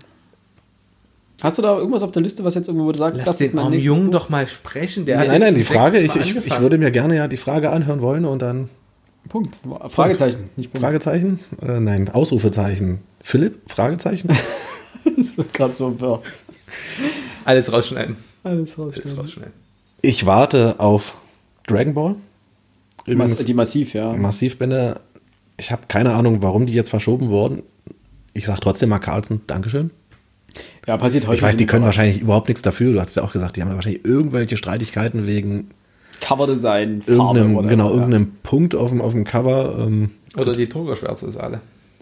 [1.41, 3.55] Hast du da irgendwas auf der Liste, was jetzt irgendwo sagst, Lass das ist den
[3.55, 5.05] mein Jungen doch mal sprechen.
[5.05, 7.71] Der hat Nein, nein, jetzt die Frage, ich, ich, würde mir gerne ja die Frage
[7.71, 8.69] anhören wollen und dann
[9.29, 9.55] Punkt.
[9.89, 10.85] Fragezeichen, nicht Punkt.
[10.85, 11.39] Fragezeichen?
[11.61, 12.99] Äh, nein, Ausrufezeichen.
[13.21, 13.59] Philipp?
[13.67, 14.29] Fragezeichen?
[15.17, 16.21] Das wird gerade so wirr.
[17.43, 18.15] Alles rausschneiden.
[18.43, 19.51] Alles Alles rausschneiden.
[20.01, 21.15] Ich warte auf
[21.67, 22.15] Dragon Ball.
[23.05, 24.13] Übrigens, die Massiv, ja.
[24.13, 24.95] Massivbände.
[25.57, 27.63] Ich habe keine Ahnung, warum die jetzt verschoben wurden.
[28.33, 29.91] Ich sage trotzdem mal Carlsen, Dankeschön.
[30.87, 31.35] Ja, passiert heute.
[31.35, 32.93] Ich weiß, die können wahrscheinlich überhaupt nichts dafür.
[32.93, 35.69] Du hast ja auch gesagt, die haben wahrscheinlich irgendwelche Streitigkeiten wegen
[36.23, 37.95] Coverdesign, Farbe irgendeinem, oder genau, ja.
[37.95, 39.75] irgendeinem Punkt auf dem, auf dem Cover.
[39.79, 41.61] Ähm, Oder die Druckerschwärze ist alle.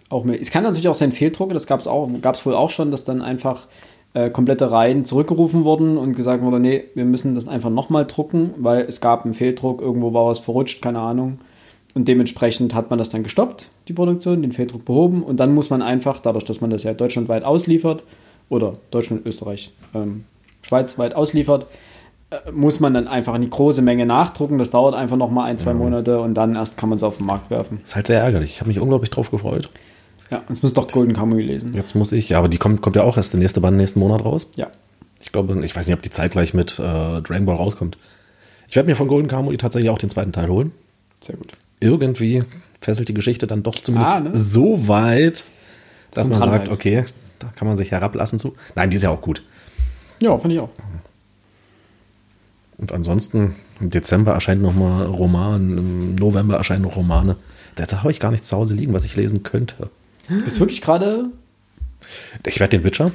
[0.10, 0.40] Auch mehr.
[0.40, 2.92] Es kann natürlich auch sein Fehldrucke, das gab es auch, gab es wohl auch schon,
[2.92, 3.68] dass dann einfach
[4.14, 8.52] äh, komplette Reihen zurückgerufen wurden und gesagt wurde, nee, wir müssen das einfach nochmal drucken,
[8.58, 11.40] weil es gab einen Fehldruck, irgendwo war was verrutscht, keine Ahnung.
[11.94, 15.70] Und dementsprechend hat man das dann gestoppt, die Produktion, den Fehldruck behoben und dann muss
[15.70, 18.04] man einfach, dadurch, dass man das ja deutschlandweit ausliefert,
[18.50, 20.26] oder Deutschland, Österreich, ähm,
[20.62, 21.68] Schweiz weit ausliefert,
[22.54, 24.58] muss man dann einfach eine große Menge nachdrucken.
[24.58, 27.26] Das dauert einfach nochmal ein, zwei Monate und dann erst kann man es auf den
[27.26, 27.82] Markt werfen.
[27.84, 28.52] ist halt sehr ärgerlich.
[28.52, 29.70] Ich habe mich unglaublich drauf gefreut.
[30.30, 31.74] Ja, jetzt muss doch Golden Kamuy lesen.
[31.74, 34.00] Jetzt muss ich, ja, aber die kommt, kommt ja auch erst der nächste Band nächsten
[34.00, 34.50] Monat raus.
[34.56, 34.68] Ja.
[35.20, 37.98] Ich glaube, ich weiß nicht, ob die zeitgleich mit äh, Dragon Ball rauskommt.
[38.70, 40.72] Ich werde mir von Golden Kamuy tatsächlich auch den zweiten Teil holen.
[41.20, 41.52] Sehr gut.
[41.82, 42.44] Irgendwie
[42.80, 44.30] fesselt die Geschichte dann doch zumindest Ah, ne?
[44.34, 45.44] so weit,
[46.14, 47.04] dass Zum man sagt, okay,
[47.40, 48.56] da kann man sich herablassen zu.
[48.76, 49.44] Nein, die ist ja auch gut.
[50.22, 50.70] Ja, finde ich auch.
[52.82, 57.36] Und ansonsten, im Dezember erscheint noch mal Roman, im November erscheinen noch Romane.
[57.76, 59.90] Da habe ich gar nichts zu Hause liegen, was ich lesen könnte.
[60.28, 61.26] Du bist wirklich gerade.
[62.46, 63.12] Ich werde den Witcher.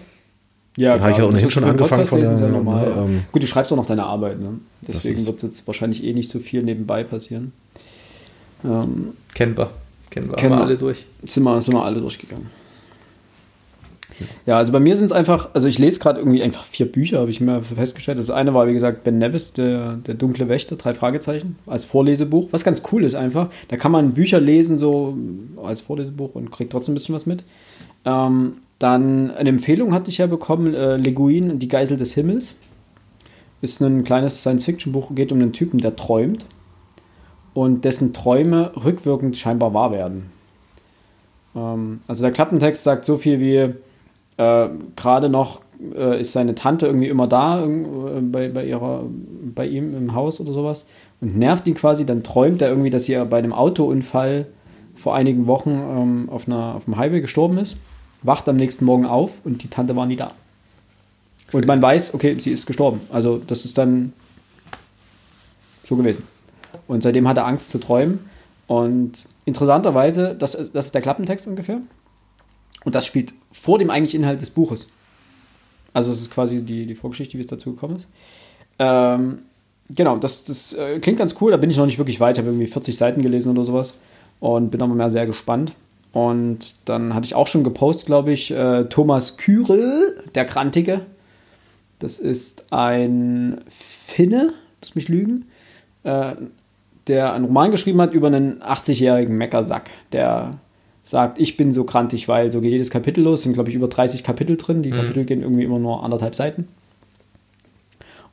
[0.77, 2.87] Ja, Den habe ich ja ohnehin schon angefangen von der- ja normal.
[2.87, 4.59] ne, ähm, Gut, du schreibst auch noch deine Arbeit, ne?
[4.83, 7.53] Deswegen wird jetzt wahrscheinlich eh nicht so viel nebenbei passieren.
[8.65, 9.71] Ähm, Kennen wir.
[10.11, 10.37] Kennen wir.
[10.37, 10.63] Kennen wir.
[10.65, 11.07] alle durch.
[11.25, 12.47] sind, wir, sind wir alle durchgegangen.
[14.47, 17.21] Ja, also bei mir sind es einfach, also ich lese gerade irgendwie einfach vier Bücher,
[17.21, 18.19] habe ich mir festgestellt.
[18.19, 22.49] Das eine war, wie gesagt, Ben Nevis, der, der dunkle Wächter, drei Fragezeichen, als Vorlesebuch,
[22.51, 23.49] was ganz cool ist einfach.
[23.69, 25.17] Da kann man Bücher lesen, so
[25.63, 27.43] als Vorlesebuch und kriegt trotzdem ein bisschen was mit.
[28.05, 32.57] Ähm, dann eine Empfehlung hatte ich ja bekommen, äh, Leguin die Geisel des Himmels.
[33.63, 36.45] Ist ein kleines Science-Fiction-Buch, geht um einen Typen, der träumt
[37.55, 40.31] und dessen Träume rückwirkend scheinbar wahr werden.
[41.55, 43.75] Ähm, also der Klappentext sagt so viel wie,
[44.37, 45.63] Äh, Gerade noch
[45.95, 49.05] äh, ist seine Tante irgendwie immer da äh, bei, bei, ihrer,
[49.55, 50.87] bei ihm im Haus oder sowas
[51.21, 52.07] und nervt ihn quasi.
[52.07, 54.47] Dann träumt er irgendwie, dass sie bei einem Autounfall
[54.95, 57.77] vor einigen Wochen ähm, auf, einer, auf dem Highway gestorben ist,
[58.23, 60.33] wacht am nächsten Morgen auf und die Tante war nie da.
[61.53, 63.01] Und man weiß, okay, sie ist gestorben.
[63.11, 64.13] Also das ist dann
[65.85, 66.25] so gewesen.
[66.89, 68.19] Und seitdem hat er Angst zu träumen.
[68.67, 71.79] Und interessanterweise, das, das ist der Klappentext ungefähr.
[72.87, 74.87] Und das spielt vor dem eigentlichen Inhalt des Buches.
[75.93, 78.07] Also das ist quasi die, die Vorgeschichte, wie es dazu gekommen ist.
[78.79, 79.41] Ähm,
[79.91, 81.51] genau, das, das äh, klingt ganz cool.
[81.51, 82.37] Da bin ich noch nicht wirklich weit.
[82.37, 83.95] Ich habe irgendwie 40 Seiten gelesen oder sowas.
[84.39, 85.73] Und bin aber mehr sehr gespannt.
[86.13, 91.01] Und dann hatte ich auch schon gepostet, glaube ich, äh, Thomas Kürel, der Krantige.
[91.99, 95.47] Das ist ein Finne, lass mich lügen,
[96.05, 96.37] äh,
[97.09, 100.59] der einen Roman geschrieben hat über einen 80-jährigen Meckersack, der
[101.07, 103.41] sagt, ich bin so krantig, weil so geht jedes Kapitel los.
[103.41, 104.83] Es sind, glaube ich, über 30 Kapitel drin.
[104.83, 104.97] Die mhm.
[104.97, 106.67] Kapitel gehen irgendwie immer nur anderthalb Seiten.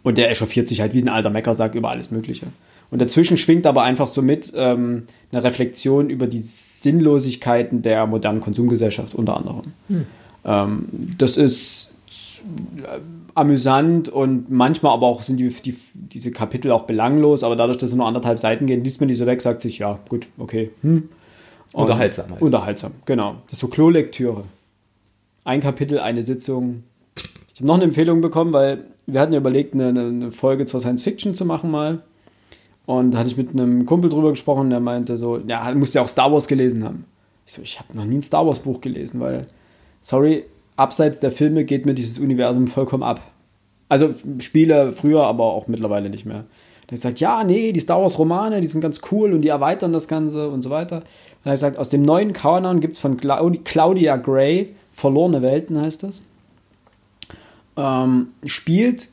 [0.02, 2.48] Und der echauffiert sich halt wie ein alter Meckersack über alles Mögliche.
[2.90, 8.42] Und dazwischen schwingt aber einfach so mit ähm, eine Reflexion über die Sinnlosigkeiten der modernen
[8.42, 9.62] Konsumgesellschaft unter anderem.
[9.88, 10.06] Mhm.
[10.44, 10.86] Ähm,
[11.18, 11.92] das ist
[12.78, 13.00] äh,
[13.36, 17.92] amüsant und manchmal aber auch sind die, die, diese Kapitel auch belanglos, aber dadurch, dass
[17.92, 20.70] es nur anderthalb Seiten gehen, liest man die so weg, sagt sich, ja, gut, okay.
[20.82, 21.10] Hm.
[21.74, 22.30] Unterhaltsam.
[22.32, 22.42] Halt.
[22.42, 23.36] Unterhaltsam, genau.
[23.46, 24.44] Das ist so Klolektüre.
[25.44, 26.84] Ein Kapitel, eine Sitzung.
[27.54, 30.80] Ich habe noch eine Empfehlung bekommen, weil wir hatten ja überlegt, eine, eine Folge zur
[30.80, 32.02] Science Fiction zu machen mal.
[32.86, 36.02] Und da hatte ich mit einem Kumpel drüber gesprochen, der meinte so, ja, musst ja
[36.02, 37.06] auch Star Wars gelesen haben.
[37.46, 39.48] Ich so, ich habe noch nie ein Star Wars Buch gelesen, weil,
[40.02, 40.46] sorry,
[40.76, 43.22] abseits der Filme geht mir dieses Universum vollkommen ab.
[43.90, 46.46] Also Spiele früher, aber auch mittlerweile nicht mehr.
[46.88, 49.94] Dann sagt, ja, nee, die Star Wars Romane, die sind ganz cool und die erweitern
[49.94, 51.04] das Ganze und so weiter.
[51.44, 55.82] Und er hat gesagt, aus dem neuen Kanon gibt es von Claudia Gray, Verlorene Welten
[55.82, 56.22] heißt das.
[57.76, 59.10] Ähm, spielt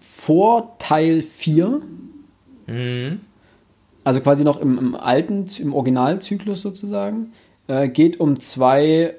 [0.00, 1.80] vor Teil 4.
[2.66, 3.20] Mhm.
[4.04, 7.32] Also quasi noch im, im alten, im Originalzyklus sozusagen.
[7.68, 9.14] Äh, geht um zwei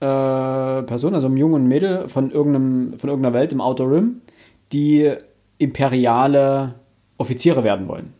[0.00, 4.20] äh, Person, also ein Junge und Mädel von, irgendeinem, von irgendeiner Welt im Outer Rim,
[4.72, 5.12] die
[5.58, 6.74] imperiale
[7.16, 8.12] Offiziere werden wollen.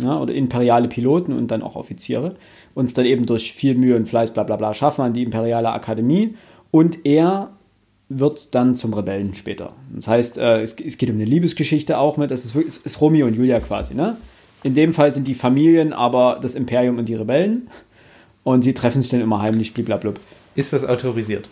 [0.00, 2.36] Ja, oder imperiale Piloten und dann auch Offiziere.
[2.74, 5.22] Und es dann eben durch viel Mühe und Fleiß, bla bla bla, schaffen an die
[5.22, 6.34] imperiale Akademie.
[6.70, 7.50] Und er
[8.08, 9.72] wird dann zum Rebellen später.
[9.94, 13.00] Das heißt, äh, es, es, geht um eine Liebesgeschichte auch mit, das ist, es ist
[13.00, 13.94] Romeo und Julia quasi.
[13.94, 14.16] Ne?
[14.62, 17.68] In dem Fall sind die Familien aber das Imperium und die Rebellen.
[18.44, 20.12] Und sie treffen sich dann immer heimlich, blablabla.
[20.54, 21.48] Ist das autorisiert?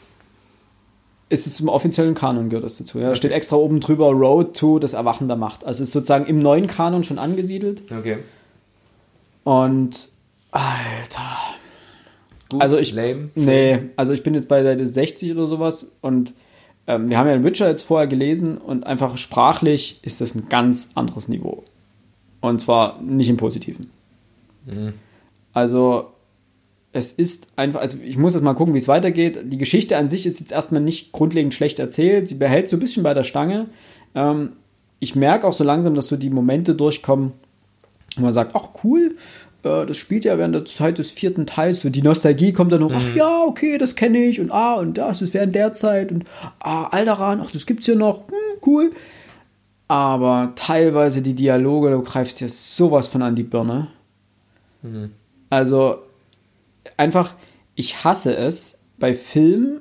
[1.34, 3.00] Ist es zum offiziellen Kanon gehört das dazu.
[3.00, 3.08] Ja.
[3.08, 5.64] Da steht extra oben drüber Road to das Erwachen der Macht.
[5.64, 7.82] Also ist sozusagen im neuen Kanon schon angesiedelt.
[7.90, 8.18] Okay.
[9.42, 10.08] Und
[10.52, 11.56] Alter.
[12.48, 12.92] Gut, also ich.
[12.92, 13.30] Lame.
[13.34, 16.32] Nee, also ich bin jetzt bei Seite 60 oder sowas und
[16.86, 20.48] ähm, wir haben ja den Witcher jetzt vorher gelesen und einfach sprachlich ist das ein
[20.48, 21.64] ganz anderes Niveau.
[22.40, 23.90] Und zwar nicht im Positiven.
[24.66, 24.92] Mhm.
[25.52, 26.13] Also
[26.94, 29.40] es ist einfach, also ich muss jetzt mal gucken, wie es weitergeht.
[29.46, 32.28] Die Geschichte an sich ist jetzt erstmal nicht grundlegend schlecht erzählt.
[32.28, 33.66] Sie behält so ein bisschen bei der Stange.
[34.14, 34.52] Ähm,
[35.00, 37.32] ich merke auch so langsam, dass so die Momente durchkommen,
[38.16, 39.16] wo man sagt, ach cool,
[39.64, 41.80] äh, das spielt ja während der Zeit des vierten Teils.
[41.80, 42.96] So die Nostalgie kommt dann noch, mhm.
[42.96, 46.24] ach ja, okay, das kenne ich und ah, und das ist während der Zeit und
[46.60, 48.92] ah, Alderan, ach, das gibt's hier noch, hm, cool.
[49.88, 53.88] Aber teilweise die Dialoge, du greifst dir sowas von an die Birne.
[54.82, 55.10] Mhm.
[55.50, 55.98] Also,
[56.96, 57.34] einfach,
[57.74, 59.80] ich hasse es bei Filmen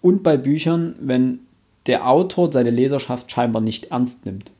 [0.00, 1.40] und bei Büchern, wenn
[1.86, 4.50] der Autor seine Leserschaft scheinbar nicht ernst nimmt.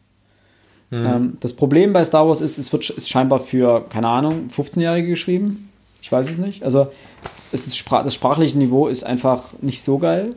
[0.91, 1.07] Mhm.
[1.07, 5.09] Ähm, das Problem bei Star Wars ist, es wird ist scheinbar für, keine Ahnung, 15-Jährige
[5.09, 5.71] geschrieben.
[6.03, 6.63] Ich weiß es nicht.
[6.63, 6.89] Also
[7.53, 10.35] es ist, das sprachliche Niveau ist einfach nicht so geil.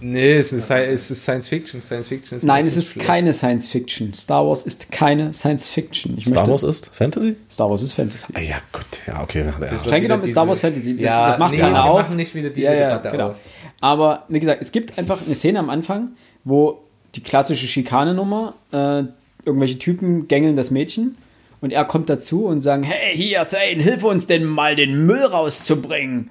[0.00, 1.82] Nee, es ist, es ist Science Fiction.
[1.82, 3.06] Science Fiction ist Nein, es ist schlecht.
[3.06, 4.14] keine Science Fiction.
[4.14, 6.16] Star Wars ist keine Science Fiction.
[6.16, 7.36] Ich Star Wars ist Fantasy?
[7.50, 8.32] Star Wars ist Fantasy.
[8.32, 9.44] Ah, ja, gut, ja, okay.
[9.60, 9.76] Ja.
[9.76, 10.94] Streng genommen ist Star Wars Fantasy.
[10.94, 12.00] Das, ja, das macht nee, keiner auf.
[12.02, 13.28] machen nicht wieder diese ja, ja, Debatte genau.
[13.30, 13.36] auf.
[13.80, 16.12] Aber wie gesagt, es gibt einfach eine Szene am Anfang,
[16.44, 16.82] wo
[17.14, 19.04] die klassische Schikanenummer, äh,
[19.44, 21.16] irgendwelche Typen gängeln das Mädchen
[21.60, 25.24] und er kommt dazu und sagt, hey, hier, Thane, hilf uns denn mal den Müll
[25.24, 26.30] rauszubringen.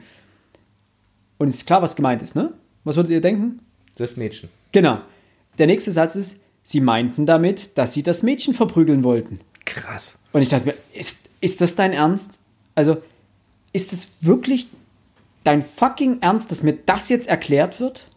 [1.38, 2.54] Und es ist klar, was gemeint ist, ne?
[2.84, 3.60] Was würdet ihr denken?
[3.96, 4.50] Das Mädchen.
[4.72, 5.00] Genau.
[5.58, 9.40] Der nächste Satz ist, sie meinten damit, dass sie das Mädchen verprügeln wollten.
[9.66, 10.18] Krass.
[10.32, 12.40] Und ich dachte mir, ist, ist das dein Ernst?
[12.76, 12.98] Also,
[13.74, 14.68] ist es wirklich
[15.44, 18.08] dein fucking Ernst, dass mir das jetzt erklärt wird?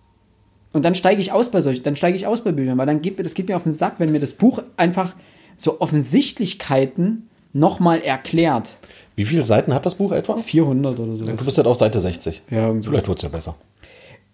[0.73, 3.01] Und dann steige ich aus bei solchen, dann steige ich aus bei Büchern, weil dann
[3.01, 5.15] geht mir, das geht mir auf den Sack, wenn mir das Buch einfach
[5.57, 8.75] so Offensichtlichkeiten nochmal erklärt.
[9.15, 10.37] Wie viele Seiten hat das Buch etwa?
[10.37, 11.25] 400 oder so.
[11.25, 12.43] Du bist halt auf Seite 60.
[12.51, 13.57] Ja, Vielleicht wird es ja besser.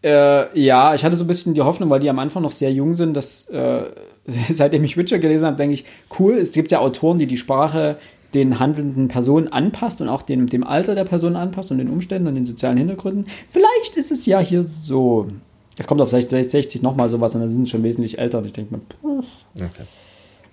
[0.03, 2.73] Äh, ja, ich hatte so ein bisschen die Hoffnung, weil die am Anfang noch sehr
[2.73, 3.83] jung sind, dass äh,
[4.51, 5.85] seitdem ich Witcher gelesen habe, denke ich,
[6.19, 7.97] cool, es gibt ja Autoren, die die Sprache
[8.35, 12.29] den handelnden Personen anpasst und auch dem, dem Alter der Person anpasst und den Umständen
[12.29, 13.27] und den sozialen Hintergründen.
[13.49, 15.29] Vielleicht ist es ja hier so.
[15.77, 18.45] Es kommt auf 60, 60 nochmal sowas und dann sind sie schon wesentlich älter und
[18.45, 19.25] ich denke mir,
[19.57, 19.85] okay.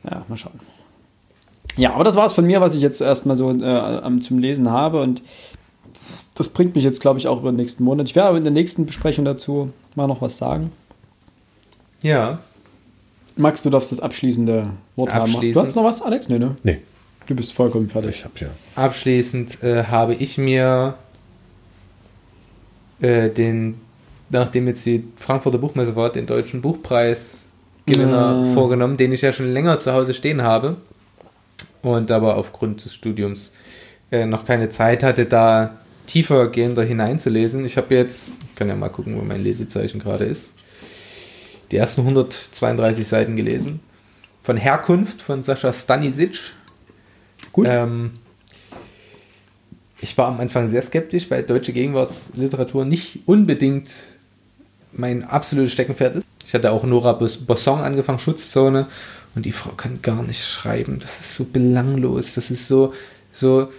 [0.09, 0.59] ja, mal schauen.
[1.75, 4.71] Ja, aber das war es von mir, was ich jetzt erstmal so äh, zum Lesen
[4.71, 5.21] habe und
[6.37, 8.07] das bringt mich jetzt, glaube ich, auch über den nächsten Monat.
[8.07, 10.71] Ich werde aber in der nächsten Besprechung dazu mal noch was sagen.
[12.03, 12.39] Ja.
[13.35, 15.33] Max, du darfst das abschließende Wort haben.
[15.33, 16.29] Du hast noch was, Alex?
[16.29, 16.55] Nee, ne?
[16.63, 16.81] Nee.
[17.25, 18.17] Du bist vollkommen fertig.
[18.17, 18.47] Ich hab ja.
[18.75, 20.93] Abschließend äh, habe ich mir
[23.01, 23.81] äh, den,
[24.29, 28.53] nachdem jetzt die Frankfurter Buchmesse war, den deutschen Buchpreisgewinner ja.
[28.53, 30.77] vorgenommen, den ich ja schon länger zu Hause stehen habe
[31.81, 33.51] und aber aufgrund des Studiums
[34.11, 35.77] äh, noch keine Zeit hatte, da
[36.07, 37.65] tiefer gehender hineinzulesen.
[37.65, 40.53] Ich habe jetzt, ich kann ja mal gucken, wo mein Lesezeichen gerade ist,
[41.71, 43.81] die ersten 132 Seiten gelesen.
[44.41, 46.39] Von Herkunft von Sascha Stanisic
[47.57, 47.65] Gut.
[47.67, 48.11] Ähm,
[49.99, 53.91] ich war am Anfang sehr skeptisch, weil deutsche Gegenwartsliteratur nicht unbedingt
[54.91, 56.27] mein absolutes Steckenpferd ist.
[56.45, 58.87] Ich hatte auch Nora Bosson angefangen, Schutzzone,
[59.33, 60.99] und die Frau kann gar nicht schreiben.
[60.99, 62.35] Das ist so belanglos.
[62.35, 62.93] Das ist so,
[63.31, 63.69] so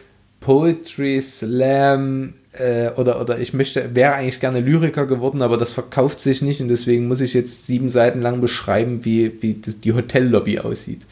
[0.40, 6.20] Poetry, Slam, äh, oder, oder ich möchte, wäre eigentlich gerne Lyriker geworden, aber das verkauft
[6.20, 9.92] sich nicht und deswegen muss ich jetzt sieben Seiten lang beschreiben, wie, wie das, die
[9.92, 11.02] Hotellobby aussieht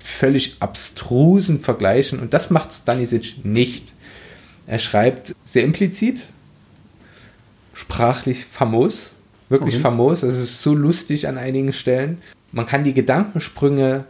[0.00, 3.92] völlig abstrusen Vergleichen und das macht Stanisic nicht.
[4.66, 6.26] Er schreibt sehr implizit,
[7.74, 9.12] sprachlich famos,
[9.48, 9.82] wirklich okay.
[9.82, 10.22] famos.
[10.22, 12.18] Es ist so lustig an einigen Stellen.
[12.52, 14.04] Man kann die Gedankensprünge,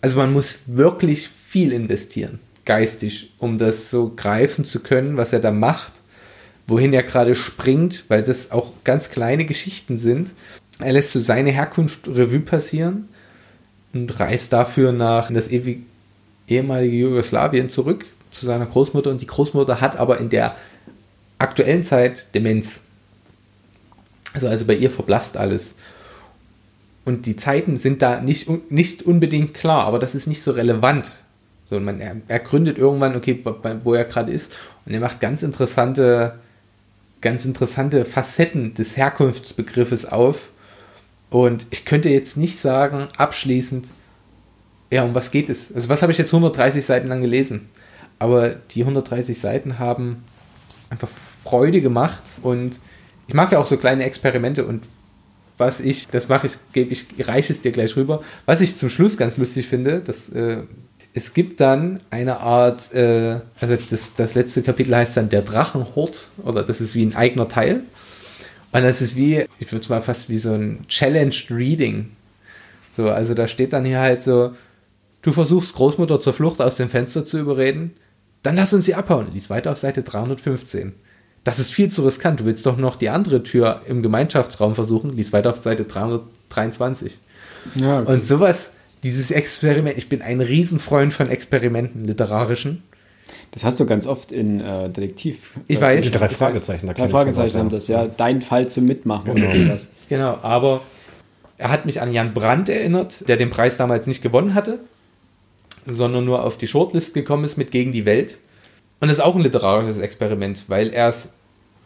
[0.00, 5.40] also man muss wirklich viel investieren, geistig, um das so greifen zu können, was er
[5.40, 5.92] da macht,
[6.66, 10.30] wohin er gerade springt, weil das auch ganz kleine Geschichten sind.
[10.78, 13.08] Er lässt so seine Herkunft Revue passieren
[13.92, 19.96] und reist dafür nach das ehemalige Jugoslawien zurück zu seiner Großmutter und die Großmutter hat
[19.96, 20.56] aber in der
[21.38, 22.84] aktuellen Zeit Demenz.
[24.32, 25.74] Also, also bei ihr verblasst alles.
[27.04, 31.22] Und die Zeiten sind da nicht, nicht unbedingt klar, aber das ist nicht so relevant.
[31.72, 33.42] So, man, er, gründet irgendwann, okay,
[33.82, 34.52] wo er gerade ist,
[34.84, 36.34] und er macht ganz interessante,
[37.22, 40.50] ganz interessante Facetten des Herkunftsbegriffes auf,
[41.30, 43.86] und ich könnte jetzt nicht sagen, abschließend,
[44.90, 45.74] ja, um was geht es?
[45.74, 47.70] Also, was habe ich jetzt 130 Seiten lang gelesen?
[48.18, 50.24] Aber die 130 Seiten haben
[50.90, 52.80] einfach Freude gemacht und
[53.28, 54.82] ich mag ja auch so kleine Experimente und
[55.56, 58.22] was ich, das mache ich, gebe ich, reiche es dir gleich rüber.
[58.44, 60.64] Was ich zum Schluss ganz lustig finde, dass äh,
[61.14, 66.28] es gibt dann eine Art, äh, also das, das letzte Kapitel heißt dann der Drachenhort
[66.42, 67.82] oder das ist wie ein eigener Teil.
[68.72, 72.10] Und das ist wie, ich würde es mal fast wie so ein Challenged Reading.
[72.90, 74.54] So, also da steht dann hier halt so,
[75.20, 77.92] du versuchst Großmutter zur Flucht aus dem Fenster zu überreden,
[78.42, 79.28] dann lass uns sie abhauen.
[79.34, 80.94] Lies weiter auf Seite 315.
[81.44, 82.40] Das ist viel zu riskant.
[82.40, 85.16] Du willst doch noch die andere Tür im Gemeinschaftsraum versuchen.
[85.16, 87.18] Lies weiter auf Seite 323.
[87.74, 88.12] Ja, okay.
[88.12, 88.72] Und sowas,
[89.02, 92.82] dieses Experiment, ich bin ein Riesenfreund von Experimenten literarischen.
[93.50, 95.52] Das hast du ganz oft in äh, Detektiv.
[95.68, 96.04] Ich weiß.
[96.04, 96.86] Die drei Fragezeichen.
[96.86, 98.06] Da drei Fragezeichen haben das, ja.
[98.06, 99.46] Dein Fall zum Mitmachen genau.
[99.48, 99.88] oder sowas.
[100.08, 100.82] Genau, aber
[101.58, 104.80] er hat mich an Jan Brandt erinnert, der den Preis damals nicht gewonnen hatte,
[105.84, 108.38] sondern nur auf die Shortlist gekommen ist mit Gegen die Welt.
[109.00, 111.34] Und das ist auch ein literarisches Experiment, weil er es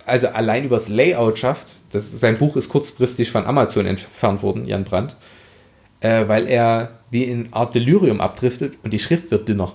[0.05, 1.69] also allein übers Layout schafft.
[1.91, 5.17] Das, sein Buch ist kurzfristig von Amazon entfernt worden, Jan Brandt,
[6.01, 9.73] äh, weil er wie in Art Delirium abdriftet und die Schrift wird dünner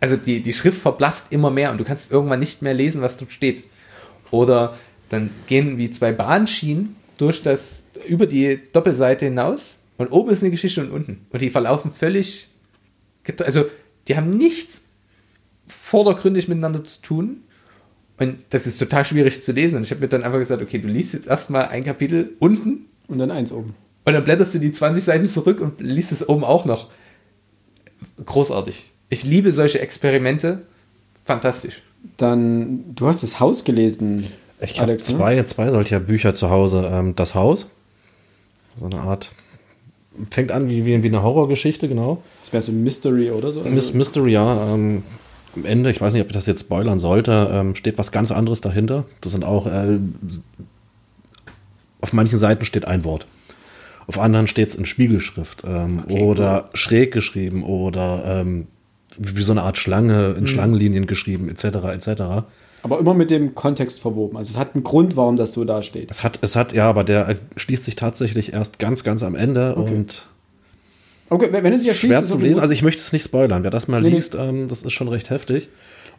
[0.00, 3.18] also die, die Schrift verblasst immer mehr und du kannst irgendwann nicht mehr lesen, was
[3.18, 3.64] dort steht.
[4.30, 4.76] Oder
[5.10, 10.50] dann gehen wie zwei Bahnschienen durch das, über die Doppelseite hinaus und oben ist eine
[10.50, 11.26] Geschichte und unten.
[11.30, 12.48] Und die verlaufen völlig,
[13.44, 13.66] also
[14.08, 14.86] die haben nichts
[15.66, 17.42] vordergründig miteinander zu tun.
[18.18, 19.76] Und das ist total schwierig zu lesen.
[19.76, 22.86] Und ich habe mir dann einfach gesagt, okay, du liest jetzt erstmal ein Kapitel unten.
[23.08, 23.74] Und dann eins oben.
[24.04, 26.88] Und dann blätterst du die 20 Seiten zurück und liest es oben auch noch.
[28.24, 28.92] Großartig.
[29.08, 30.62] Ich liebe solche Experimente.
[31.24, 31.82] Fantastisch.
[32.16, 34.28] Dann, du hast das Haus gelesen.
[34.60, 34.98] Ich habe ne?
[34.98, 35.46] zwei, ne?
[35.46, 36.88] zwei solcher Bücher zu Hause.
[36.90, 37.68] Ähm, das Haus.
[38.78, 39.32] So eine Art.
[40.30, 42.22] Fängt an wie, wie, wie eine Horrorgeschichte, genau.
[42.42, 43.62] Das wäre so ein Mystery oder so?
[43.62, 44.74] Also Mystery, ja.
[44.74, 45.02] Ähm,
[45.56, 48.30] am Ende, ich weiß nicht, ob ich das jetzt spoilern sollte, ähm, steht was ganz
[48.30, 49.04] anderes dahinter.
[49.20, 49.66] Das sind auch.
[49.66, 49.98] Äh,
[52.00, 53.26] auf manchen Seiten steht ein Wort.
[54.10, 56.70] Auf anderen steht es in Spiegelschrift ähm, okay, oder cool.
[56.76, 58.66] schräg geschrieben oder ähm,
[59.16, 60.46] wie so eine Art Schlange in mhm.
[60.48, 62.22] Schlangenlinien geschrieben, etc., etc.
[62.82, 64.36] Aber immer mit dem Kontext verwoben.
[64.36, 66.10] Also es hat einen Grund, warum das so da steht.
[66.10, 69.76] Es hat, es hat, ja, aber der schließt sich tatsächlich erst ganz, ganz am Ende
[69.76, 69.94] Okay.
[69.94, 70.26] und
[71.28, 72.58] Okay, wenn es sich erschließt, schwer zu lesen.
[72.58, 73.62] Also ich möchte es nicht spoilern.
[73.62, 74.08] Wer das mal nee.
[74.08, 75.68] liest, ähm, das ist schon recht heftig.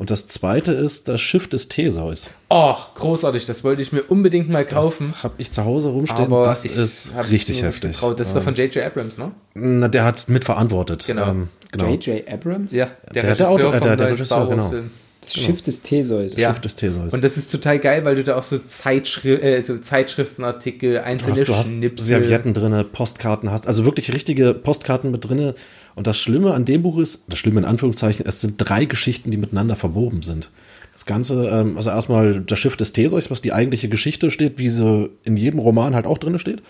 [0.02, 2.28] Und das zweite ist das Schiff des Theseus.
[2.50, 5.12] Oh, großartig, das wollte ich mir unbedingt mal kaufen.
[5.12, 6.26] Das habe ich zu Hause rumstehen.
[6.26, 7.92] Aber das ist richtig heftig.
[7.92, 8.20] getraut.
[8.20, 8.84] Das ist doch von J.J.
[8.84, 9.32] Abrams, ne?
[9.54, 11.06] Na, der hat es mitverantwortet.
[11.06, 11.28] Genau.
[11.30, 11.86] Ähm, genau.
[11.94, 12.28] J.J.
[12.28, 12.72] Abrams?
[12.74, 14.70] Ja, Der- der Autor- äh, der- der Regisseur, genau.
[14.70, 14.90] Film.
[15.22, 16.36] Das Schiff des Theseus.
[16.36, 16.50] Ja.
[16.50, 17.14] Schiff des Theseus.
[17.14, 21.04] Und das ist total geil, weil du da auch so, Zeitschri äh, so Zeitschriftenartikel, Du
[21.04, 22.06] einzelne hast, du hast Schnipsel.
[22.06, 25.54] Servietten drinne, Postkarten hast, also wirklich richtige Postkarten mit drinne.
[25.94, 29.30] Und das Schlimme an dem Buch ist, das Schlimme in Anführungszeichen, es sind drei Geschichten,
[29.30, 30.50] die miteinander verwoben sind.
[30.94, 34.70] Das Ganze, ähm, also erstmal das Schiff des Theseus, was die eigentliche Geschichte steht, wie
[34.70, 36.62] sie in jedem Roman halt auch drinne steht.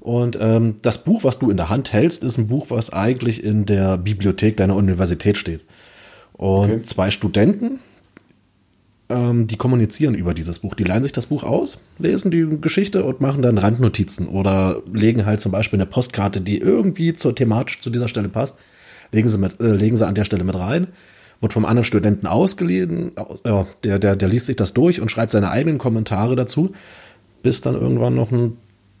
[0.00, 3.42] Und ähm, das Buch, was du in der Hand hältst, ist ein Buch, was eigentlich
[3.42, 5.64] in der Bibliothek deiner Universität steht.
[6.38, 6.82] Und Okay.
[6.82, 7.80] zwei Studenten,
[9.10, 10.74] ähm, die kommunizieren über dieses Buch.
[10.74, 15.26] Die leihen sich das Buch aus, lesen die Geschichte und machen dann Randnotizen oder legen
[15.26, 18.56] halt zum Beispiel eine Postkarte, die irgendwie zur thematisch zu dieser Stelle passt,
[19.12, 20.88] legen sie, mit, äh, legen sie an der Stelle mit rein.
[21.40, 23.12] Wird vom anderen Studenten ausgeliehen,
[23.44, 26.72] ja, der, der, der liest sich das durch und schreibt seine eigenen Kommentare dazu,
[27.42, 28.56] bis dann irgendwann noch ein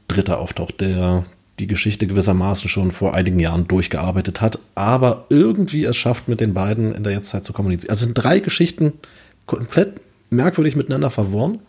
[0.06, 1.26] Dritter auftaucht, der
[1.58, 6.54] die Geschichte gewissermaßen schon vor einigen Jahren durchgearbeitet hat, aber irgendwie es schafft, mit den
[6.54, 7.90] beiden in der Jetztzeit zu kommunizieren.
[7.90, 8.92] Also sind drei Geschichten
[9.46, 10.00] komplett
[10.30, 11.60] merkwürdig miteinander verworren.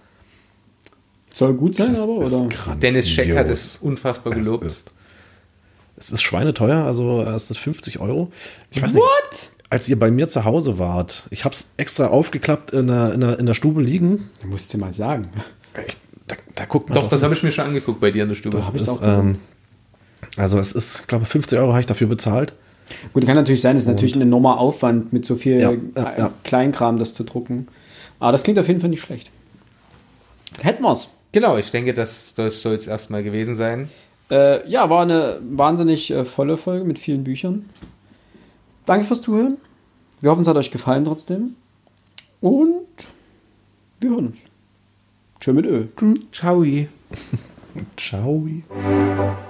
[1.31, 2.49] Soll gut sein, Das aber, oder?
[2.75, 4.65] Dennis Scheck hat es unfassbar gelobt.
[4.65, 4.91] Es ist,
[5.97, 8.31] es ist schweineteuer, also es ist 50 Euro.
[8.71, 9.49] Ich weiß nicht, What?
[9.69, 13.21] als ihr bei mir zu Hause wart, ich habe es extra aufgeklappt in der, in,
[13.21, 14.29] der, in der Stube liegen.
[14.41, 15.29] Du musst dir mal sagen.
[15.87, 18.29] Ich, da, da guckt man Doch, das habe ich mir schon angeguckt bei dir in
[18.29, 18.57] der Stube.
[18.57, 19.39] das ich's ist, auch ähm,
[20.37, 22.53] Also es ist, ich glaube, 50 Euro habe ich dafür bezahlt.
[23.13, 26.19] Gut, kann natürlich sein, es ist natürlich ein enormer Aufwand, mit so viel Ja, äh,
[26.19, 26.31] ja.
[26.43, 27.67] Kleinkram das zu drucken.
[28.19, 29.29] Aber das klingt auf jeden Fall nicht schlecht.
[30.61, 31.09] Hätten wir's.
[31.31, 33.89] Genau, ich denke, das, das soll es erstmal gewesen sein.
[34.31, 37.69] Äh, ja, war eine wahnsinnig äh, volle Folge mit vielen Büchern.
[38.85, 39.57] Danke fürs Zuhören.
[40.21, 41.55] Wir hoffen, es hat euch gefallen trotzdem.
[42.41, 42.87] Und
[43.99, 44.39] wir hören uns.
[45.39, 45.85] Tschö mit Ö.
[45.95, 46.19] Tschüss.
[46.31, 46.65] Ciao.
[47.97, 49.48] Ciao.